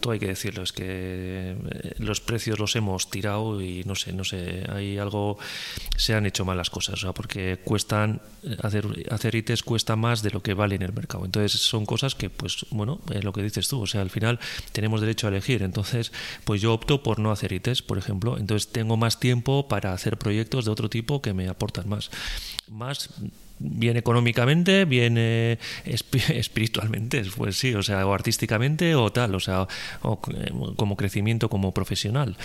todo 0.00 0.12
hay 0.12 0.18
que 0.18 0.28
decirlo, 0.28 0.62
es 0.62 0.72
que 0.72 0.84
eh, 0.86 1.94
los 1.98 2.20
precios 2.20 2.58
los 2.58 2.74
hemos 2.76 3.10
tirado 3.10 3.60
y 3.60 3.84
no 3.84 3.94
sé, 3.94 4.12
no 4.12 4.24
sé, 4.24 4.64
hay 4.68 4.98
algo, 4.98 5.38
se 5.96 6.14
han 6.14 6.26
hecho 6.26 6.44
mal 6.44 6.56
las 6.56 6.70
cosas, 6.70 6.94
o 6.94 6.98
sea, 6.98 7.12
porque 7.12 7.58
cuestan, 7.64 8.20
hacer, 8.62 8.86
hacer 9.10 9.34
ITs 9.34 9.62
cuesta 9.62 9.96
más 9.96 10.22
de 10.22 10.30
lo 10.30 10.42
que 10.42 10.54
vale 10.54 10.74
en 10.74 10.82
el 10.82 10.92
mercado. 10.92 11.24
Entonces 11.24 11.60
son 11.60 11.86
cosas 11.86 12.14
que, 12.14 12.30
pues, 12.30 12.66
bueno, 12.70 13.00
es 13.12 13.24
lo 13.24 13.32
que 13.32 13.42
dices 13.42 13.68
tú, 13.68 13.82
o 13.82 13.86
sea, 13.86 14.00
al 14.00 14.10
final 14.10 14.38
tenemos 14.72 15.00
derecho 15.00 15.26
a 15.26 15.30
elegir. 15.30 15.62
Entonces, 15.62 16.12
pues 16.44 16.60
yo 16.60 16.72
opto 16.72 17.02
por 17.02 17.18
no 17.18 17.30
hacer 17.30 17.52
ITs, 17.52 17.82
por 17.82 17.98
ejemplo. 17.98 18.38
Entonces 18.38 18.70
tengo 18.72 18.96
más 18.96 19.20
tiempo 19.20 19.68
para 19.68 19.92
hacer 19.92 20.18
proyectos 20.18 20.64
de 20.64 20.70
otro 20.70 20.88
tipo 20.88 21.22
que 21.22 21.32
me 21.32 21.48
aportan 21.48 21.88
más. 21.88 22.10
Más 22.68 23.10
bien 23.62 23.96
económicamente, 23.96 24.84
bien 24.84 25.16
espiritualmente, 25.84 27.22
pues 27.36 27.56
sí, 27.56 27.74
o 27.74 27.82
sea, 27.82 28.06
o 28.06 28.14
artísticamente 28.14 28.94
o 28.94 29.12
tal, 29.12 29.34
o 29.34 29.40
sea, 29.40 29.66
o 30.02 30.20
como 30.76 30.96
crecimiento 30.96 31.48
como 31.48 31.72
profesional. 31.72 32.36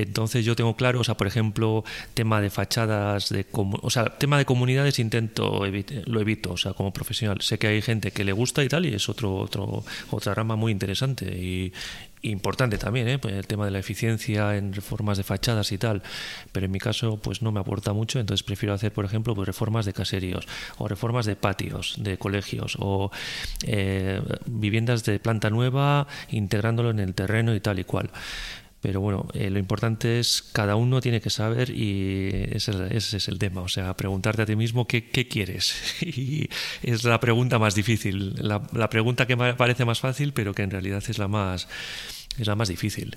Entonces 0.00 0.44
yo 0.44 0.56
tengo 0.56 0.76
claro, 0.76 1.00
o 1.00 1.04
sea, 1.04 1.16
por 1.16 1.26
ejemplo, 1.26 1.84
tema 2.14 2.40
de 2.40 2.50
fachadas, 2.50 3.28
de 3.28 3.46
o 3.52 3.90
sea, 3.90 4.04
tema 4.06 4.38
de 4.38 4.44
comunidades 4.44 4.98
intento 4.98 5.64
lo 6.06 6.20
evito, 6.20 6.52
o 6.52 6.56
sea, 6.56 6.72
como 6.72 6.92
profesional. 6.92 7.40
Sé 7.40 7.58
que 7.58 7.66
hay 7.68 7.82
gente 7.82 8.10
que 8.10 8.24
le 8.24 8.32
gusta 8.32 8.64
y 8.64 8.68
tal 8.68 8.86
y 8.86 8.94
es 8.94 9.08
otro, 9.08 9.36
otro 9.36 9.84
otra 10.10 10.34
rama 10.34 10.56
muy 10.56 10.72
interesante 10.72 11.26
y, 11.26 11.72
importante 12.22 12.78
también, 12.78 13.08
¿eh? 13.08 13.18
Pues 13.18 13.34
el 13.34 13.46
tema 13.46 13.64
de 13.64 13.72
la 13.72 13.80
eficiencia 13.80 14.56
en 14.56 14.72
reformas 14.72 15.18
de 15.18 15.24
fachadas 15.24 15.72
y 15.72 15.78
tal, 15.78 16.02
pero 16.52 16.66
en 16.66 16.72
mi 16.72 16.78
caso 16.78 17.18
pues 17.20 17.42
no 17.42 17.50
me 17.52 17.60
aporta 17.60 17.92
mucho, 17.92 18.20
entonces 18.20 18.44
prefiero 18.44 18.74
hacer, 18.74 18.92
por 18.92 19.04
ejemplo, 19.04 19.34
pues 19.34 19.46
reformas 19.46 19.86
de 19.86 19.92
caseríos 19.92 20.46
o 20.78 20.88
reformas 20.88 21.26
de 21.26 21.36
patios, 21.36 21.96
de 21.98 22.18
colegios 22.18 22.76
o 22.78 23.10
eh, 23.66 24.22
viviendas 24.46 25.04
de 25.04 25.18
planta 25.18 25.50
nueva 25.50 26.06
integrándolo 26.30 26.90
en 26.90 27.00
el 27.00 27.14
terreno 27.14 27.54
y 27.54 27.60
tal 27.60 27.78
y 27.80 27.84
cual. 27.84 28.10
Pero 28.82 29.00
bueno, 29.00 29.28
eh, 29.32 29.48
lo 29.48 29.60
importante 29.60 30.18
es 30.18 30.42
cada 30.42 30.74
uno 30.74 31.00
tiene 31.00 31.20
que 31.20 31.30
saber 31.30 31.70
y 31.70 32.30
ese, 32.50 32.72
es 32.90 33.28
el 33.28 33.38
tema. 33.38 33.60
O 33.60 33.68
sea, 33.68 33.96
preguntarte 33.96 34.42
a 34.42 34.46
ti 34.46 34.56
mismo 34.56 34.86
qué, 34.86 35.08
quieres. 35.28 35.74
Y 36.02 36.48
es 36.82 37.04
la 37.04 37.20
pregunta 37.20 37.60
más 37.60 37.76
difícil. 37.76 38.34
La, 38.38 38.60
la, 38.72 38.90
pregunta 38.90 39.26
que 39.26 39.36
parece 39.36 39.84
más 39.84 40.00
fácil, 40.00 40.32
pero 40.32 40.52
que 40.52 40.62
en 40.62 40.72
realidad 40.72 41.02
es 41.06 41.18
la 41.18 41.28
más, 41.28 41.68
es 42.38 42.46
la 42.46 42.56
más 42.56 42.68
difícil. 42.68 43.16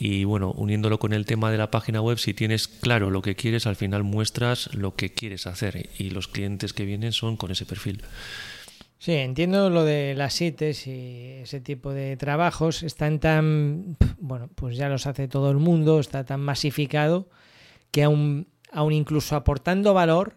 Y 0.00 0.24
bueno, 0.24 0.50
uniéndolo 0.52 0.98
con 0.98 1.12
el 1.12 1.24
tema 1.24 1.52
de 1.52 1.58
la 1.58 1.70
página 1.70 2.00
web, 2.00 2.18
si 2.18 2.34
tienes 2.34 2.66
claro 2.66 3.10
lo 3.10 3.22
que 3.22 3.36
quieres, 3.36 3.66
al 3.66 3.76
final 3.76 4.02
muestras 4.02 4.74
lo 4.74 4.96
que 4.96 5.12
quieres 5.12 5.46
hacer. 5.46 5.90
Y 5.98 6.10
los 6.10 6.26
clientes 6.26 6.72
que 6.72 6.84
vienen 6.84 7.12
son 7.12 7.36
con 7.36 7.52
ese 7.52 7.64
perfil. 7.64 8.02
Sí, 9.00 9.12
entiendo 9.12 9.70
lo 9.70 9.86
de 9.86 10.14
las 10.14 10.34
CITES 10.34 10.86
y 10.86 11.38
ese 11.40 11.58
tipo 11.62 11.94
de 11.94 12.18
trabajos. 12.18 12.82
Están 12.82 13.18
tan, 13.18 13.96
bueno, 14.18 14.50
pues 14.54 14.76
ya 14.76 14.90
los 14.90 15.06
hace 15.06 15.26
todo 15.26 15.50
el 15.50 15.56
mundo, 15.56 16.00
está 16.00 16.26
tan 16.26 16.40
masificado 16.40 17.30
que 17.92 18.02
aún, 18.02 18.48
aún 18.70 18.92
incluso 18.92 19.36
aportando 19.36 19.94
valor, 19.94 20.36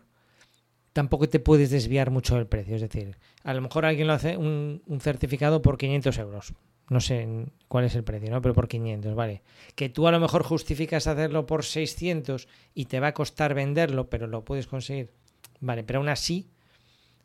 tampoco 0.93 1.27
te 1.27 1.41
puedes 1.41 1.71
desviar 1.71 2.09
mucho 2.09 2.37
del 2.37 2.47
precio. 2.47 2.75
Es 2.75 2.81
decir, 2.81 3.17
a 3.43 3.53
lo 3.53 3.59
mejor 3.59 3.83
alguien 3.83 4.07
lo 4.07 4.13
hace 4.13 4.37
un, 4.37 4.81
un 4.87 5.01
certificado 5.01 5.61
por 5.61 5.77
500 5.77 6.17
euros. 6.19 6.53
No 6.87 7.01
sé 7.01 7.27
cuál 7.67 7.83
es 7.83 7.95
el 7.95 8.05
precio, 8.05 8.31
¿no? 8.31 8.41
Pero 8.41 8.53
por 8.53 8.69
500, 8.69 9.13
vale. 9.13 9.41
Que 9.75 9.89
tú 9.89 10.07
a 10.07 10.11
lo 10.13 10.21
mejor 10.21 10.43
justificas 10.43 11.07
hacerlo 11.07 11.45
por 11.45 11.65
600 11.65 12.47
y 12.73 12.85
te 12.85 13.01
va 13.01 13.07
a 13.07 13.13
costar 13.13 13.55
venderlo, 13.55 14.09
pero 14.09 14.25
lo 14.25 14.45
puedes 14.45 14.67
conseguir. 14.67 15.11
Vale, 15.59 15.83
pero 15.83 15.99
aún 15.99 16.07
así 16.07 16.53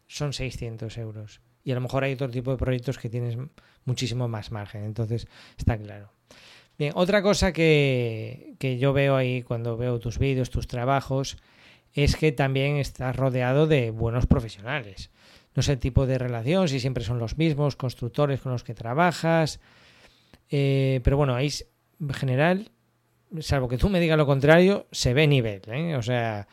son 0.09 0.33
600 0.33 0.99
euros. 0.99 1.41
Y 1.63 1.71
a 1.71 1.75
lo 1.77 1.81
mejor 1.81 2.03
hay 2.03 2.15
otro 2.15 2.29
tipo 2.31 2.51
de 2.51 2.57
proyectos 2.57 2.99
que 2.99 3.09
tienes 3.09 3.37
muchísimo 3.85 4.27
más 4.27 4.51
margen. 4.51 4.85
Entonces, 4.85 5.29
está 5.57 5.79
claro. 5.79 6.11
Bien, 6.79 6.93
otra 6.95 7.23
cosa 7.23 7.53
que, 7.53 8.55
que 8.59 8.79
yo 8.79 8.93
veo 8.93 9.17
ahí 9.17 9.43
cuando 9.43 9.77
veo 9.77 9.99
tus 9.99 10.19
vídeos, 10.19 10.51
tus 10.51 10.67
trabajos, 10.67 11.37
es 11.93 12.17
que 12.17 12.33
también 12.33 12.77
estás 12.77 13.17
rodeado 13.17 13.67
de 13.67 13.91
buenos 13.91 14.27
profesionales. 14.27 15.11
No 15.55 15.63
sé 15.63 15.73
el 15.73 15.79
tipo 15.79 16.07
de 16.07 16.19
relación, 16.19 16.69
si 16.69 16.79
siempre 16.79 17.03
son 17.03 17.19
los 17.19 17.37
mismos 17.37 17.77
constructores 17.77 18.41
con 18.41 18.53
los 18.53 18.63
que 18.63 18.75
trabajas. 18.75 19.61
Eh, 20.51 21.01
pero 21.03 21.17
bueno, 21.17 21.35
ahí 21.35 21.51
en 22.01 22.15
general, 22.15 22.71
salvo 23.41 23.69
que 23.69 23.79
tú 23.79 23.89
me 23.89 24.01
digas 24.01 24.17
lo 24.17 24.27
contrario, 24.27 24.87
se 24.93 25.15
ve 25.15 25.27
nivel. 25.27 25.63
¿eh? 25.67 25.97
O 25.97 26.03
sea, 26.03 26.47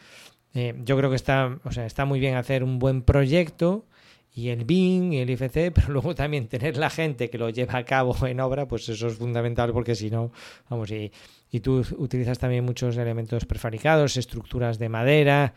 eh, 0.56 0.74
yo 0.86 0.98
creo 0.98 1.10
que 1.10 1.18
está, 1.18 1.60
o 1.66 1.72
sea, 1.72 1.86
está 1.86 2.06
muy 2.06 2.20
bien 2.20 2.36
hacer 2.36 2.64
un 2.64 2.80
buen 2.80 3.02
proyecto 3.02 3.86
y 4.34 4.50
el 4.50 4.64
BIM 4.64 5.12
y 5.12 5.20
el 5.20 5.30
IFC, 5.30 5.72
pero 5.76 5.90
luego 5.90 6.16
también 6.16 6.48
tener 6.48 6.78
la 6.78 6.90
gente 6.90 7.30
que 7.30 7.38
lo 7.38 7.50
lleva 7.50 7.78
a 7.78 7.84
cabo 7.84 8.16
en 8.26 8.40
obra, 8.40 8.66
pues 8.66 8.88
eso 8.88 9.08
es 9.08 9.18
fundamental 9.18 9.74
porque 9.74 9.96
si 9.96 10.10
no, 10.10 10.32
vamos, 10.70 10.90
y, 10.92 11.12
y 11.52 11.60
tú 11.60 11.84
utilizas 11.98 12.40
también 12.40 12.64
muchos 12.64 12.96
elementos 12.96 13.46
prefabricados, 13.46 14.16
estructuras 14.16 14.80
de 14.80 14.88
madera 14.88 15.54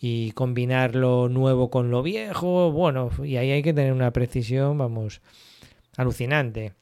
y 0.00 0.30
combinar 0.32 0.94
lo 0.94 1.28
nuevo 1.28 1.68
con 1.68 1.90
lo 1.90 2.04
viejo, 2.04 2.70
bueno, 2.70 3.10
y 3.24 3.36
ahí 3.36 3.50
hay 3.50 3.62
que 3.62 3.74
tener 3.74 3.92
una 3.92 4.12
precisión, 4.12 4.78
vamos, 4.78 5.20
alucinante. 5.96 6.74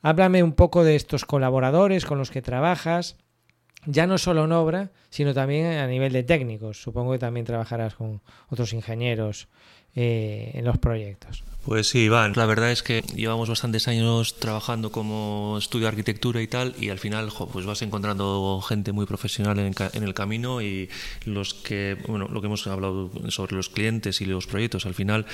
Háblame 0.00 0.42
un 0.42 0.54
poco 0.54 0.82
de 0.82 0.96
estos 0.96 1.26
colaboradores 1.26 2.06
con 2.06 2.18
los 2.18 2.30
que 2.30 2.40
trabajas 2.40 3.18
ya 3.86 4.06
no 4.06 4.18
solo 4.18 4.44
en 4.44 4.52
obra, 4.52 4.90
sino 5.10 5.34
también 5.34 5.78
a 5.78 5.86
nivel 5.86 6.12
de 6.12 6.22
técnicos. 6.22 6.80
Supongo 6.80 7.12
que 7.12 7.18
también 7.18 7.46
trabajarás 7.46 7.94
con 7.94 8.20
otros 8.48 8.72
ingenieros 8.72 9.48
eh, 9.94 10.50
en 10.54 10.64
los 10.64 10.78
proyectos. 10.78 11.44
Pues 11.64 11.86
sí, 11.86 12.00
Iván, 12.00 12.32
la 12.34 12.44
verdad 12.44 12.72
es 12.72 12.82
que 12.82 13.02
llevamos 13.14 13.48
bastantes 13.48 13.86
años 13.86 14.34
trabajando 14.40 14.90
como 14.90 15.56
estudio 15.58 15.84
de 15.84 15.90
arquitectura 15.90 16.42
y 16.42 16.48
tal, 16.48 16.74
y 16.80 16.88
al 16.88 16.98
final 16.98 17.28
pues 17.52 17.66
vas 17.66 17.82
encontrando 17.82 18.60
gente 18.66 18.90
muy 18.90 19.06
profesional 19.06 19.60
en, 19.60 19.72
en, 19.92 20.02
el 20.02 20.12
camino 20.12 20.60
y 20.60 20.90
los 21.24 21.54
que, 21.54 21.96
bueno, 22.08 22.26
lo 22.26 22.40
que 22.40 22.48
hemos 22.48 22.66
hablado 22.66 23.12
sobre 23.28 23.54
los 23.54 23.68
clientes 23.68 24.20
y 24.20 24.24
los 24.24 24.48
proyectos, 24.48 24.86
al 24.86 24.94
final 24.94 25.24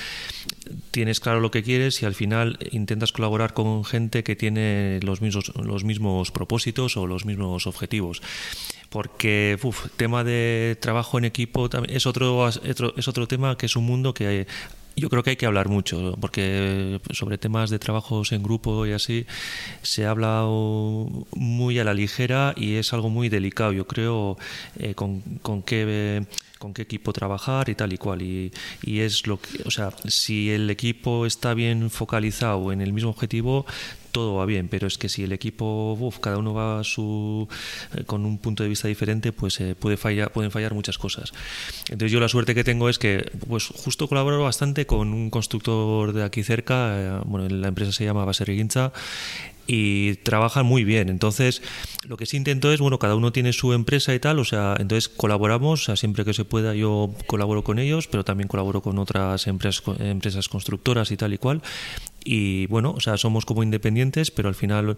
tienes 0.90 1.21
claro 1.21 1.40
lo 1.40 1.51
que 1.51 1.62
quieres 1.62 2.03
y 2.03 2.07
al 2.07 2.14
final 2.14 2.59
intentas 2.73 3.11
colaborar 3.11 3.55
con 3.55 3.87
gente 3.87 4.23
que 4.23 4.37
tiene 4.37 5.01
los 5.03 5.23
mismos, 5.23 5.51
los 5.57 5.85
mismos 5.85 6.31
propósitos 6.31 6.99
o 6.99 7.07
los 7.07 7.25
mismos 7.25 7.66
objetivos 7.66 8.21
porque 8.90 9.59
uf, 9.62 9.87
tema 9.96 10.24
de 10.24 10.77
trabajo 10.81 11.18
en 11.18 11.24
equipo 11.24 11.68
es 11.88 12.07
otro, 12.07 12.48
es 12.48 13.09
otro 13.09 13.29
tema 13.29 13.57
que 13.57 13.66
es 13.66 13.77
un 13.77 13.85
mundo 13.85 14.14
que 14.14 14.46
yo 14.98 15.09
creo 15.09 15.22
que 15.22 15.31
hay 15.31 15.37
que 15.37 15.46
hablar 15.46 15.68
mucho, 15.68 16.16
porque 16.20 17.01
sobre 17.12 17.38
temas 17.38 17.70
de 17.70 17.79
trabajos 17.79 18.33
en 18.33 18.42
grupo 18.42 18.87
y 18.87 18.92
así 18.92 19.27
se 19.83 20.07
habla 20.07 20.44
muy 20.44 21.79
a 21.79 21.85
la 21.85 21.94
ligera 21.94 22.53
y 22.57 22.74
es 22.74 22.92
algo 22.92 23.09
muy 23.09 23.29
delicado, 23.29 23.72
yo 23.72 23.87
creo, 23.87 24.37
eh, 24.79 24.94
con, 24.94 25.20
con 25.42 25.62
qué 25.62 26.27
con 26.59 26.74
qué 26.74 26.83
equipo 26.83 27.12
trabajar 27.12 27.68
y 27.68 27.77
tal 27.77 27.92
y 27.92 27.98
cual. 27.98 28.20
Y, 28.20 28.53
y, 28.83 28.98
es 29.01 29.29
lo 29.29 29.40
que, 29.40 29.62
o 29.64 29.70
sea, 29.70 29.92
si 30.07 30.51
el 30.51 30.68
equipo 30.70 31.24
está 31.24 31.55
bien 31.55 31.88
focalizado 31.88 32.72
en 32.72 32.81
el 32.81 32.92
mismo 32.92 33.11
objetivo, 33.11 33.64
todo 34.12 34.37
va 34.37 34.47
bien, 34.47 34.68
pero 34.68 34.87
es 34.87 34.99
que 34.99 35.09
si 35.09 35.25
el 35.25 35.33
equipo, 35.33 36.12
cada 36.21 36.38
uno 36.38 36.55
va 36.55 36.85
su, 36.85 37.49
eh, 37.94 38.05
con 38.05 38.25
un 38.25 38.38
punto 38.38 38.62
de 38.62 38.68
vista 38.68 38.88
diferente, 38.88 39.33
pues 39.33 39.61
eh, 39.61 39.75
puede 39.79 39.97
fallar, 39.97 40.33
pueden 40.33 40.51
fallar 40.51 40.75
muchas 40.75 40.99
cosas. 40.99 41.33
Entonces 41.88 42.12
yo 42.12 42.21
la 42.21 42.29
suerte 42.29 42.55
que 42.55 42.64
tengo 42.64 42.88
es 42.88 42.99
que 42.99 43.31
pues 43.49 43.66
justo 43.66 44.09
colaboro 44.09 44.42
bastante 44.42 44.87
con 44.87 45.12
un 45.12 45.31
constructor 45.31 46.12
de 46.12 46.25
aquí 46.25 46.42
cerca, 46.42 46.99
eh, 46.99 47.21
bueno, 47.25 47.49
la 47.49 47.68
empresa 47.68 47.92
se 47.92 48.05
llama 48.05 48.25
Baseriguinza, 48.25 48.92
y 49.68 50.14
trabajan 50.14 50.64
muy 50.64 50.83
bien. 50.83 51.11
Entonces, 51.11 51.62
lo 52.04 52.16
que 52.16 52.24
sí 52.24 52.38
intento 52.38 52.72
es, 52.72 52.81
bueno, 52.81 52.98
cada 52.98 53.14
uno 53.14 53.33
tiene 53.33 53.52
su 53.52 53.74
empresa 53.74 54.14
y 54.14 54.18
tal, 54.18 54.38
o 54.38 54.44
sea, 54.44 54.74
entonces 54.78 55.11
colaboramos, 55.11 55.83
o 55.83 55.85
sea, 55.85 55.96
siempre 55.96 56.24
que 56.24 56.33
se 56.33 56.46
pueda 56.46 56.74
yo 56.74 57.14
colaboro 57.26 57.62
con 57.62 57.78
ellos, 57.78 58.09
pero 58.09 58.24
también 58.24 58.48
colaboro 58.48 58.81
con 58.81 58.98
otras 58.98 59.46
empresas, 59.46 59.83
empresas 59.98 60.48
constructoras 60.48 61.12
y 61.12 61.18
tal 61.18 61.35
y 61.35 61.38
cual. 61.38 61.62
Y 62.24 62.66
bueno, 62.66 62.92
o 62.96 63.00
sea, 63.00 63.18
somos 63.18 63.44
como 63.44 63.62
independientes, 63.62 64.31
pero 64.31 64.48
al 64.48 64.54
final, 64.54 64.96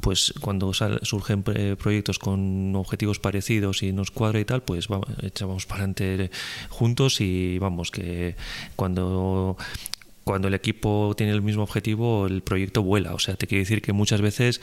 pues 0.00 0.32
cuando 0.40 0.72
surgen 0.72 1.42
proyectos 1.42 2.18
con 2.18 2.74
objetivos 2.74 3.18
parecidos 3.18 3.82
y 3.82 3.92
nos 3.92 4.10
cuadra 4.10 4.40
y 4.40 4.44
tal, 4.46 4.62
pues 4.62 4.88
vamos, 4.88 5.08
echamos 5.22 5.66
para 5.66 5.84
adelante 5.84 6.30
juntos 6.70 7.20
y 7.20 7.58
vamos, 7.58 7.90
que 7.90 8.34
cuando 8.76 9.56
cuando 10.26 10.48
el 10.48 10.54
equipo 10.54 11.14
tiene 11.16 11.32
el 11.32 11.40
mismo 11.40 11.62
objetivo, 11.62 12.26
el 12.26 12.42
proyecto 12.42 12.82
vuela. 12.82 13.14
O 13.14 13.20
sea, 13.20 13.36
te 13.36 13.46
quiere 13.46 13.60
decir 13.62 13.80
que 13.80 13.92
muchas 13.92 14.20
veces 14.20 14.60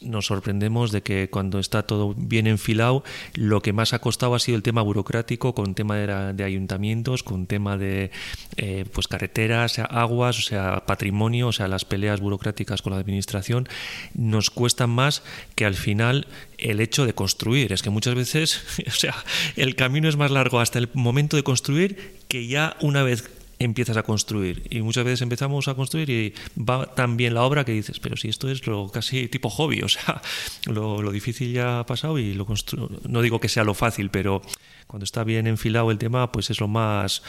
nos 0.00 0.24
sorprendemos 0.24 0.90
de 0.90 1.02
que 1.02 1.28
cuando 1.28 1.58
está 1.58 1.82
todo 1.82 2.14
bien 2.16 2.46
enfilado, 2.46 3.04
lo 3.34 3.60
que 3.60 3.74
más 3.74 3.92
ha 3.92 3.98
costado 3.98 4.34
ha 4.34 4.38
sido 4.38 4.56
el 4.56 4.62
tema 4.62 4.80
burocrático, 4.80 5.54
con 5.54 5.74
tema 5.74 5.96
de, 5.96 6.44
ayuntamientos, 6.44 7.22
con 7.22 7.46
tema 7.46 7.76
de 7.76 8.10
eh, 8.56 8.86
pues 8.90 9.06
carreteras, 9.06 9.78
aguas, 9.78 10.38
o 10.38 10.42
sea, 10.42 10.86
patrimonio, 10.86 11.48
o 11.48 11.52
sea, 11.52 11.68
las 11.68 11.84
peleas 11.84 12.20
burocráticas 12.20 12.80
con 12.80 12.94
la 12.94 12.98
administración, 12.98 13.68
nos 14.14 14.48
cuestan 14.48 14.88
más 14.88 15.22
que 15.56 15.66
al 15.66 15.74
final 15.74 16.26
el 16.56 16.80
hecho 16.80 17.04
de 17.04 17.12
construir. 17.12 17.74
Es 17.74 17.82
que 17.82 17.90
muchas 17.90 18.14
veces, 18.14 18.62
o 18.86 18.92
sea, 18.92 19.14
el 19.56 19.76
camino 19.76 20.08
es 20.08 20.16
más 20.16 20.30
largo 20.30 20.58
hasta 20.58 20.78
el 20.78 20.88
momento 20.94 21.36
de 21.36 21.42
construir 21.42 22.16
que 22.28 22.46
ya 22.46 22.78
una 22.80 23.02
vez 23.02 23.35
empiezas 23.58 23.96
a 23.96 24.02
construir. 24.02 24.66
Y 24.70 24.82
muchas 24.82 25.04
veces 25.04 25.22
empezamos 25.22 25.68
a 25.68 25.74
construir 25.74 26.10
y 26.10 26.34
va 26.58 26.86
tan 26.94 27.16
bien 27.16 27.34
la 27.34 27.42
obra 27.42 27.64
que 27.64 27.72
dices, 27.72 28.00
pero 28.00 28.16
si 28.16 28.28
esto 28.28 28.50
es 28.50 28.66
lo 28.66 28.88
casi 28.90 29.28
tipo 29.28 29.50
hobby, 29.50 29.82
o 29.84 29.88
sea, 29.88 30.20
lo, 30.66 31.02
lo 31.02 31.10
difícil 31.10 31.52
ya 31.52 31.80
ha 31.80 31.86
pasado 31.86 32.18
y 32.18 32.34
lo 32.34 32.46
construyo. 32.46 32.88
No 33.08 33.22
digo 33.22 33.40
que 33.40 33.48
sea 33.48 33.64
lo 33.64 33.74
fácil, 33.74 34.10
pero 34.10 34.42
cuando 34.86 35.04
está 35.04 35.24
bien 35.24 35.46
enfilado 35.46 35.90
el 35.90 35.98
tema, 35.98 36.30
pues 36.30 36.50
es 36.50 36.60
lo 36.60 36.68
más 36.68 37.22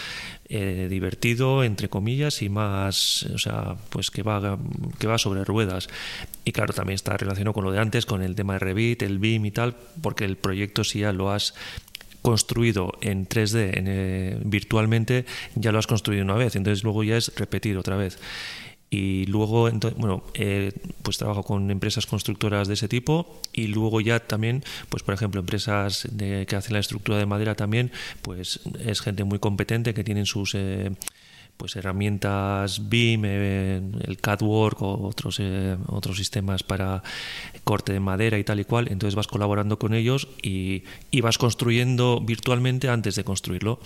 eh, 0.47 0.87
divertido, 0.89 1.63
entre 1.63 1.89
comillas, 1.89 2.41
y 2.43 2.49
más, 2.49 3.23
o 3.33 3.39
sea, 3.39 3.75
pues 3.89 4.11
que 4.11 4.21
va, 4.21 4.59
que 4.99 5.07
va 5.07 5.17
sobre 5.17 5.43
ruedas. 5.43 5.89
Y 6.45 6.51
claro, 6.51 6.73
también 6.73 6.95
está 6.95 7.17
relacionado 7.17 7.53
con 7.53 7.63
lo 7.63 7.71
de 7.71 7.79
antes, 7.79 8.05
con 8.05 8.21
el 8.21 8.35
tema 8.35 8.53
de 8.53 8.59
Revit, 8.59 9.01
el 9.01 9.17
BIM 9.17 9.47
y 9.47 9.51
tal, 9.51 9.75
porque 10.01 10.25
el 10.25 10.37
proyecto 10.37 10.83
si 10.83 10.99
ya 10.99 11.11
lo 11.11 11.31
has 11.31 11.55
construido 12.27 12.91
en 12.99 13.25
3D 13.25 13.71
eh, 13.73 14.37
virtualmente, 14.43 15.25
ya 15.55 15.71
lo 15.71 15.79
has 15.79 15.87
construido 15.87 16.25
una 16.25 16.35
vez, 16.35 16.57
entonces 16.57 16.83
luego 16.83 17.01
ya 17.05 17.15
es 17.15 17.31
repetir 17.37 17.77
otra 17.77 17.95
vez. 17.95 18.19
Y 18.89 19.25
luego 19.27 19.69
bueno 19.95 20.23
eh, 20.33 20.73
pues 21.03 21.17
trabajo 21.17 21.43
con 21.43 21.71
empresas 21.71 22.05
constructoras 22.05 22.67
de 22.67 22.73
ese 22.73 22.89
tipo 22.89 23.39
y 23.53 23.67
luego 23.67 24.01
ya 24.01 24.19
también 24.19 24.63
pues 24.89 25.03
por 25.03 25.13
ejemplo 25.13 25.39
empresas 25.39 26.07
que 26.17 26.55
hacen 26.55 26.73
la 26.73 26.79
estructura 26.79 27.17
de 27.17 27.25
madera 27.25 27.55
también 27.55 27.91
pues 28.21 28.61
es 28.85 29.01
gente 29.01 29.25
muy 29.25 29.39
competente 29.39 29.93
que 29.93 30.05
tienen 30.05 30.25
sus 30.25 30.55
eh, 30.55 30.91
pues 31.57 31.75
herramientas 31.75 32.87
BIM, 32.87 33.23
eh, 33.25 33.81
el 34.05 34.17
CADWork 34.17 34.81
o 34.81 35.07
otros 35.07 35.41
otros 35.87 36.17
sistemas 36.17 36.63
para 36.63 37.03
corte 37.63 37.93
de 37.93 37.99
madera 37.99 38.37
y 38.37 38.43
tal 38.43 38.59
y 38.59 38.65
cual. 38.65 38.87
Entonces 38.89 39.15
vas 39.15 39.27
colaborando 39.27 39.79
con 39.79 39.93
ellos 39.93 40.27
y, 40.41 40.83
y 41.11 41.21
vas 41.21 41.37
construyendo 41.37 42.21
virtualmente 42.21 42.89
antes 42.89 43.15
de 43.15 43.23
construirlo. 43.23 43.79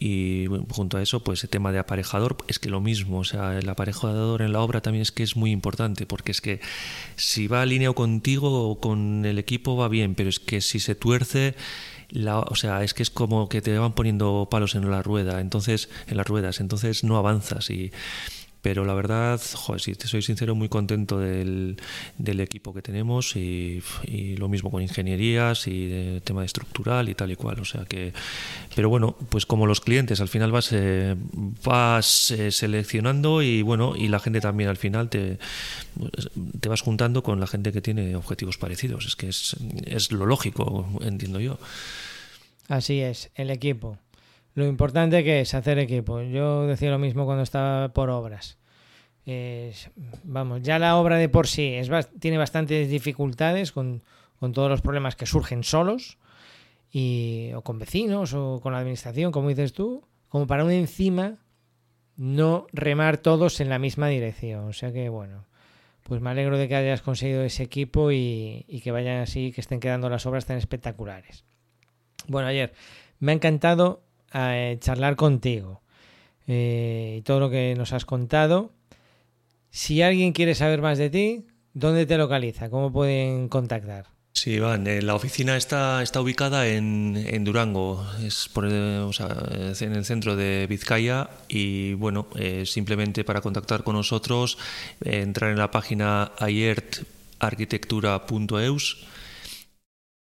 Y 0.00 0.46
junto 0.70 0.96
a 0.96 1.02
eso, 1.02 1.24
pues 1.24 1.42
el 1.42 1.50
tema 1.50 1.72
de 1.72 1.80
aparejador 1.80 2.36
es 2.46 2.60
que 2.60 2.70
lo 2.70 2.80
mismo, 2.80 3.18
o 3.18 3.24
sea, 3.24 3.58
el 3.58 3.68
aparejador 3.68 4.42
en 4.42 4.52
la 4.52 4.60
obra 4.60 4.80
también 4.80 5.02
es 5.02 5.10
que 5.10 5.24
es 5.24 5.34
muy 5.34 5.50
importante, 5.50 6.06
porque 6.06 6.30
es 6.30 6.40
que 6.40 6.60
si 7.16 7.48
va 7.48 7.62
alineado 7.62 7.96
contigo 7.96 8.70
o 8.70 8.78
con 8.78 9.24
el 9.24 9.40
equipo 9.40 9.76
va 9.76 9.88
bien, 9.88 10.14
pero 10.14 10.28
es 10.28 10.38
que 10.38 10.60
si 10.60 10.78
se 10.78 10.94
tuerce, 10.94 11.56
la, 12.10 12.40
o 12.40 12.54
sea, 12.54 12.82
es 12.82 12.94
que 12.94 13.02
es 13.02 13.10
como 13.10 13.48
que 13.48 13.60
te 13.60 13.76
van 13.78 13.92
poniendo 13.92 14.48
palos 14.50 14.74
en 14.74 14.90
la 14.90 15.02
rueda, 15.02 15.40
entonces, 15.40 15.88
en 16.06 16.16
las 16.16 16.26
ruedas, 16.26 16.60
entonces 16.60 17.04
no 17.04 17.16
avanzas 17.16 17.70
y 17.70 17.92
pero 18.62 18.84
la 18.84 18.94
verdad, 18.94 19.40
si 19.78 19.94
te 19.94 20.08
soy 20.08 20.22
sincero, 20.22 20.54
muy 20.54 20.68
contento 20.68 21.18
del, 21.18 21.76
del 22.16 22.40
equipo 22.40 22.74
que 22.74 22.82
tenemos 22.82 23.36
y, 23.36 23.82
lo 24.36 24.48
mismo 24.48 24.70
con 24.70 24.82
ingenierías 24.82 25.66
y 25.66 25.86
de 25.86 26.20
tema 26.20 26.44
estructural 26.44 27.08
y 27.08 27.14
tal 27.14 27.30
y 27.30 27.36
cual. 27.36 27.60
O 27.60 27.64
sea 27.64 27.84
que, 27.84 28.12
pero 28.74 28.88
bueno, 28.88 29.16
pues 29.30 29.46
como 29.46 29.66
los 29.66 29.80
clientes, 29.80 30.20
al 30.20 30.28
final 30.28 30.52
vas, 30.52 30.70
eh, 30.72 31.16
vas 31.64 32.30
eh, 32.30 32.50
seleccionando 32.50 33.42
y 33.42 33.62
bueno, 33.62 33.94
y 33.96 34.08
la 34.08 34.18
gente 34.18 34.40
también 34.40 34.68
al 34.68 34.76
final 34.76 35.08
te, 35.08 35.38
te 36.60 36.68
vas 36.68 36.80
juntando 36.80 37.22
con 37.22 37.40
la 37.40 37.46
gente 37.46 37.72
que 37.72 37.80
tiene 37.80 38.16
objetivos 38.16 38.58
parecidos. 38.58 39.06
Es 39.06 39.16
que 39.16 39.28
es, 39.28 39.56
es 39.84 40.12
lo 40.12 40.26
lógico, 40.26 40.88
entiendo 41.00 41.40
yo. 41.40 41.58
Así 42.68 43.00
es, 43.00 43.30
el 43.34 43.50
equipo 43.50 43.98
lo 44.58 44.66
importante 44.66 45.22
que 45.22 45.40
es 45.40 45.54
hacer 45.54 45.78
equipo. 45.78 46.20
Yo 46.20 46.66
decía 46.66 46.90
lo 46.90 46.98
mismo 46.98 47.24
cuando 47.24 47.44
estaba 47.44 47.90
por 47.90 48.10
obras. 48.10 48.58
vamos, 50.24 50.62
ya 50.62 50.80
la 50.80 50.96
obra 50.96 51.16
de 51.16 51.28
por 51.28 51.46
sí 51.46 51.76
tiene 52.18 52.38
bastantes 52.38 52.90
dificultades 52.90 53.70
con, 53.70 54.02
todos 54.52 54.68
los 54.68 54.82
problemas 54.82 55.14
que 55.14 55.26
surgen 55.26 55.62
solos, 55.62 56.18
y, 56.90 57.52
o 57.54 57.62
con 57.62 57.78
vecinos, 57.78 58.34
o 58.34 58.60
con 58.60 58.72
la 58.72 58.80
administración, 58.80 59.30
como 59.30 59.48
dices 59.48 59.72
tú, 59.72 60.02
como 60.28 60.48
para 60.48 60.64
un 60.64 60.72
encima 60.72 61.36
no 62.16 62.66
remar 62.72 63.18
todos 63.18 63.60
en 63.60 63.68
la 63.68 63.78
misma 63.78 64.08
dirección. 64.08 64.64
O 64.64 64.72
sea 64.72 64.92
que, 64.92 65.08
bueno, 65.08 65.44
pues 66.02 66.20
me 66.20 66.30
alegro 66.30 66.58
de 66.58 66.66
que 66.66 66.74
hayas 66.74 67.02
conseguido 67.02 67.44
ese 67.44 67.62
equipo 67.62 68.10
y, 68.10 68.64
y 68.66 68.80
que 68.80 68.90
vayan 68.90 69.20
así, 69.20 69.52
que 69.52 69.60
estén 69.60 69.78
quedando 69.78 70.08
las 70.08 70.26
obras 70.26 70.46
tan 70.46 70.56
espectaculares. 70.56 71.44
Bueno, 72.26 72.48
ayer 72.48 72.72
me 73.20 73.30
ha 73.30 73.34
encantado 73.36 74.07
a 74.30 74.56
eh, 74.56 74.78
charlar 74.80 75.16
contigo 75.16 75.82
eh, 76.46 77.16
y 77.18 77.22
todo 77.22 77.40
lo 77.40 77.50
que 77.50 77.74
nos 77.76 77.92
has 77.92 78.04
contado. 78.04 78.70
Si 79.70 80.00
alguien 80.02 80.32
quiere 80.32 80.54
saber 80.54 80.80
más 80.80 80.98
de 80.98 81.10
ti, 81.10 81.46
¿dónde 81.74 82.06
te 82.06 82.16
localiza? 82.16 82.70
¿Cómo 82.70 82.92
pueden 82.92 83.48
contactar? 83.48 84.06
Sí, 84.32 84.52
Iván, 84.52 84.86
eh, 84.86 85.02
la 85.02 85.16
oficina 85.16 85.56
está, 85.56 86.00
está 86.02 86.20
ubicada 86.20 86.68
en, 86.68 87.16
en 87.16 87.42
Durango, 87.44 88.06
es 88.22 88.48
por, 88.52 88.66
en 88.66 88.72
el 88.72 90.04
centro 90.04 90.36
de 90.36 90.66
Vizcaya 90.68 91.30
y 91.48 91.94
bueno, 91.94 92.28
simplemente 92.64 93.24
para 93.24 93.40
contactar 93.40 93.82
con 93.82 93.96
nosotros, 93.96 94.56
entrar 95.04 95.50
en 95.50 95.58
la 95.58 95.72
página 95.72 96.30
ayertarquitectura.eus 96.38 99.08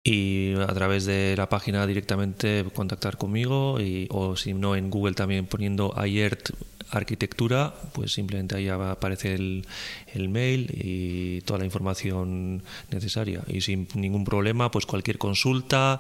y 0.08 0.54
a 0.56 0.68
través 0.68 1.06
de 1.06 1.36
la 1.36 1.50
página 1.50 1.86
directamente 1.86 2.64
contactar 2.74 3.18
conmigo 3.18 3.82
y, 3.82 4.08
o 4.10 4.38
si 4.38 4.54
no 4.54 4.78
en 4.78 4.90
Google 4.90 5.16
también 5.16 5.48
poniendo 5.48 5.94
AYERT 6.00 6.52
arquitectura, 6.92 7.74
pues 7.92 8.14
simplemente 8.14 8.56
ahí 8.56 8.68
va 8.68 8.88
a 8.88 8.92
aparecer 8.94 9.34
el, 9.34 9.68
el, 10.14 10.30
mail 10.30 10.72
y 10.72 11.42
toda 11.42 11.60
la 11.60 11.66
información 11.66 12.64
necesaria. 12.90 13.42
Y 13.48 13.60
sin 13.60 13.90
ningún 13.96 14.24
problema, 14.24 14.72
pues 14.72 14.86
cualquier 14.86 15.18
consulta, 15.18 16.00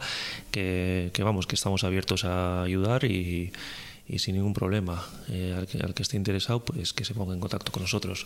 que, 0.51 1.11
que 1.11 1.23
vamos, 1.23 1.45
que 1.45 1.55
estamos 1.55 1.83
abiertos 1.83 2.23
a 2.23 2.63
ayudar 2.63 3.03
y, 3.03 3.51
y 4.07 4.19
sin 4.19 4.35
ningún 4.35 4.53
problema. 4.53 5.05
Eh, 5.27 5.53
al, 5.57 5.67
que, 5.67 5.79
al 5.79 5.93
que 5.93 6.03
esté 6.03 6.15
interesado, 6.15 6.63
pues 6.63 6.93
que 6.93 7.03
se 7.03 7.13
ponga 7.13 7.33
en 7.33 7.41
contacto 7.41 7.73
con 7.73 7.81
nosotros. 7.81 8.25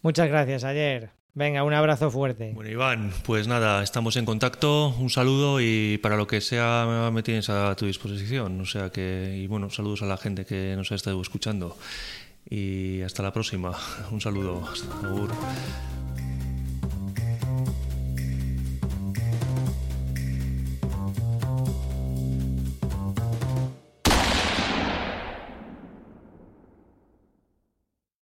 Muchas 0.00 0.28
gracias, 0.28 0.62
Ayer. 0.62 1.17
Venga, 1.34 1.62
un 1.62 1.72
abrazo 1.72 2.10
fuerte. 2.10 2.52
Bueno, 2.54 2.70
Iván, 2.70 3.12
pues 3.24 3.46
nada, 3.46 3.82
estamos 3.82 4.16
en 4.16 4.24
contacto, 4.24 4.88
un 4.98 5.08
saludo 5.08 5.60
y 5.60 5.98
para 5.98 6.16
lo 6.16 6.26
que 6.26 6.40
sea 6.40 7.10
me 7.12 7.22
tienes 7.22 7.48
a 7.48 7.74
tu 7.76 7.86
disposición. 7.86 8.60
O 8.60 8.66
sea 8.66 8.90
que, 8.90 9.36
y 9.36 9.46
bueno, 9.46 9.70
saludos 9.70 10.02
a 10.02 10.06
la 10.06 10.16
gente 10.16 10.44
que 10.44 10.74
nos 10.76 10.90
ha 10.90 10.96
estado 10.96 11.20
escuchando. 11.22 11.76
Y 12.50 13.02
hasta 13.02 13.22
la 13.22 13.32
próxima. 13.32 13.72
Un 14.10 14.20
saludo. 14.20 14.66
Hasta 14.72 15.06
luego. 15.06 15.28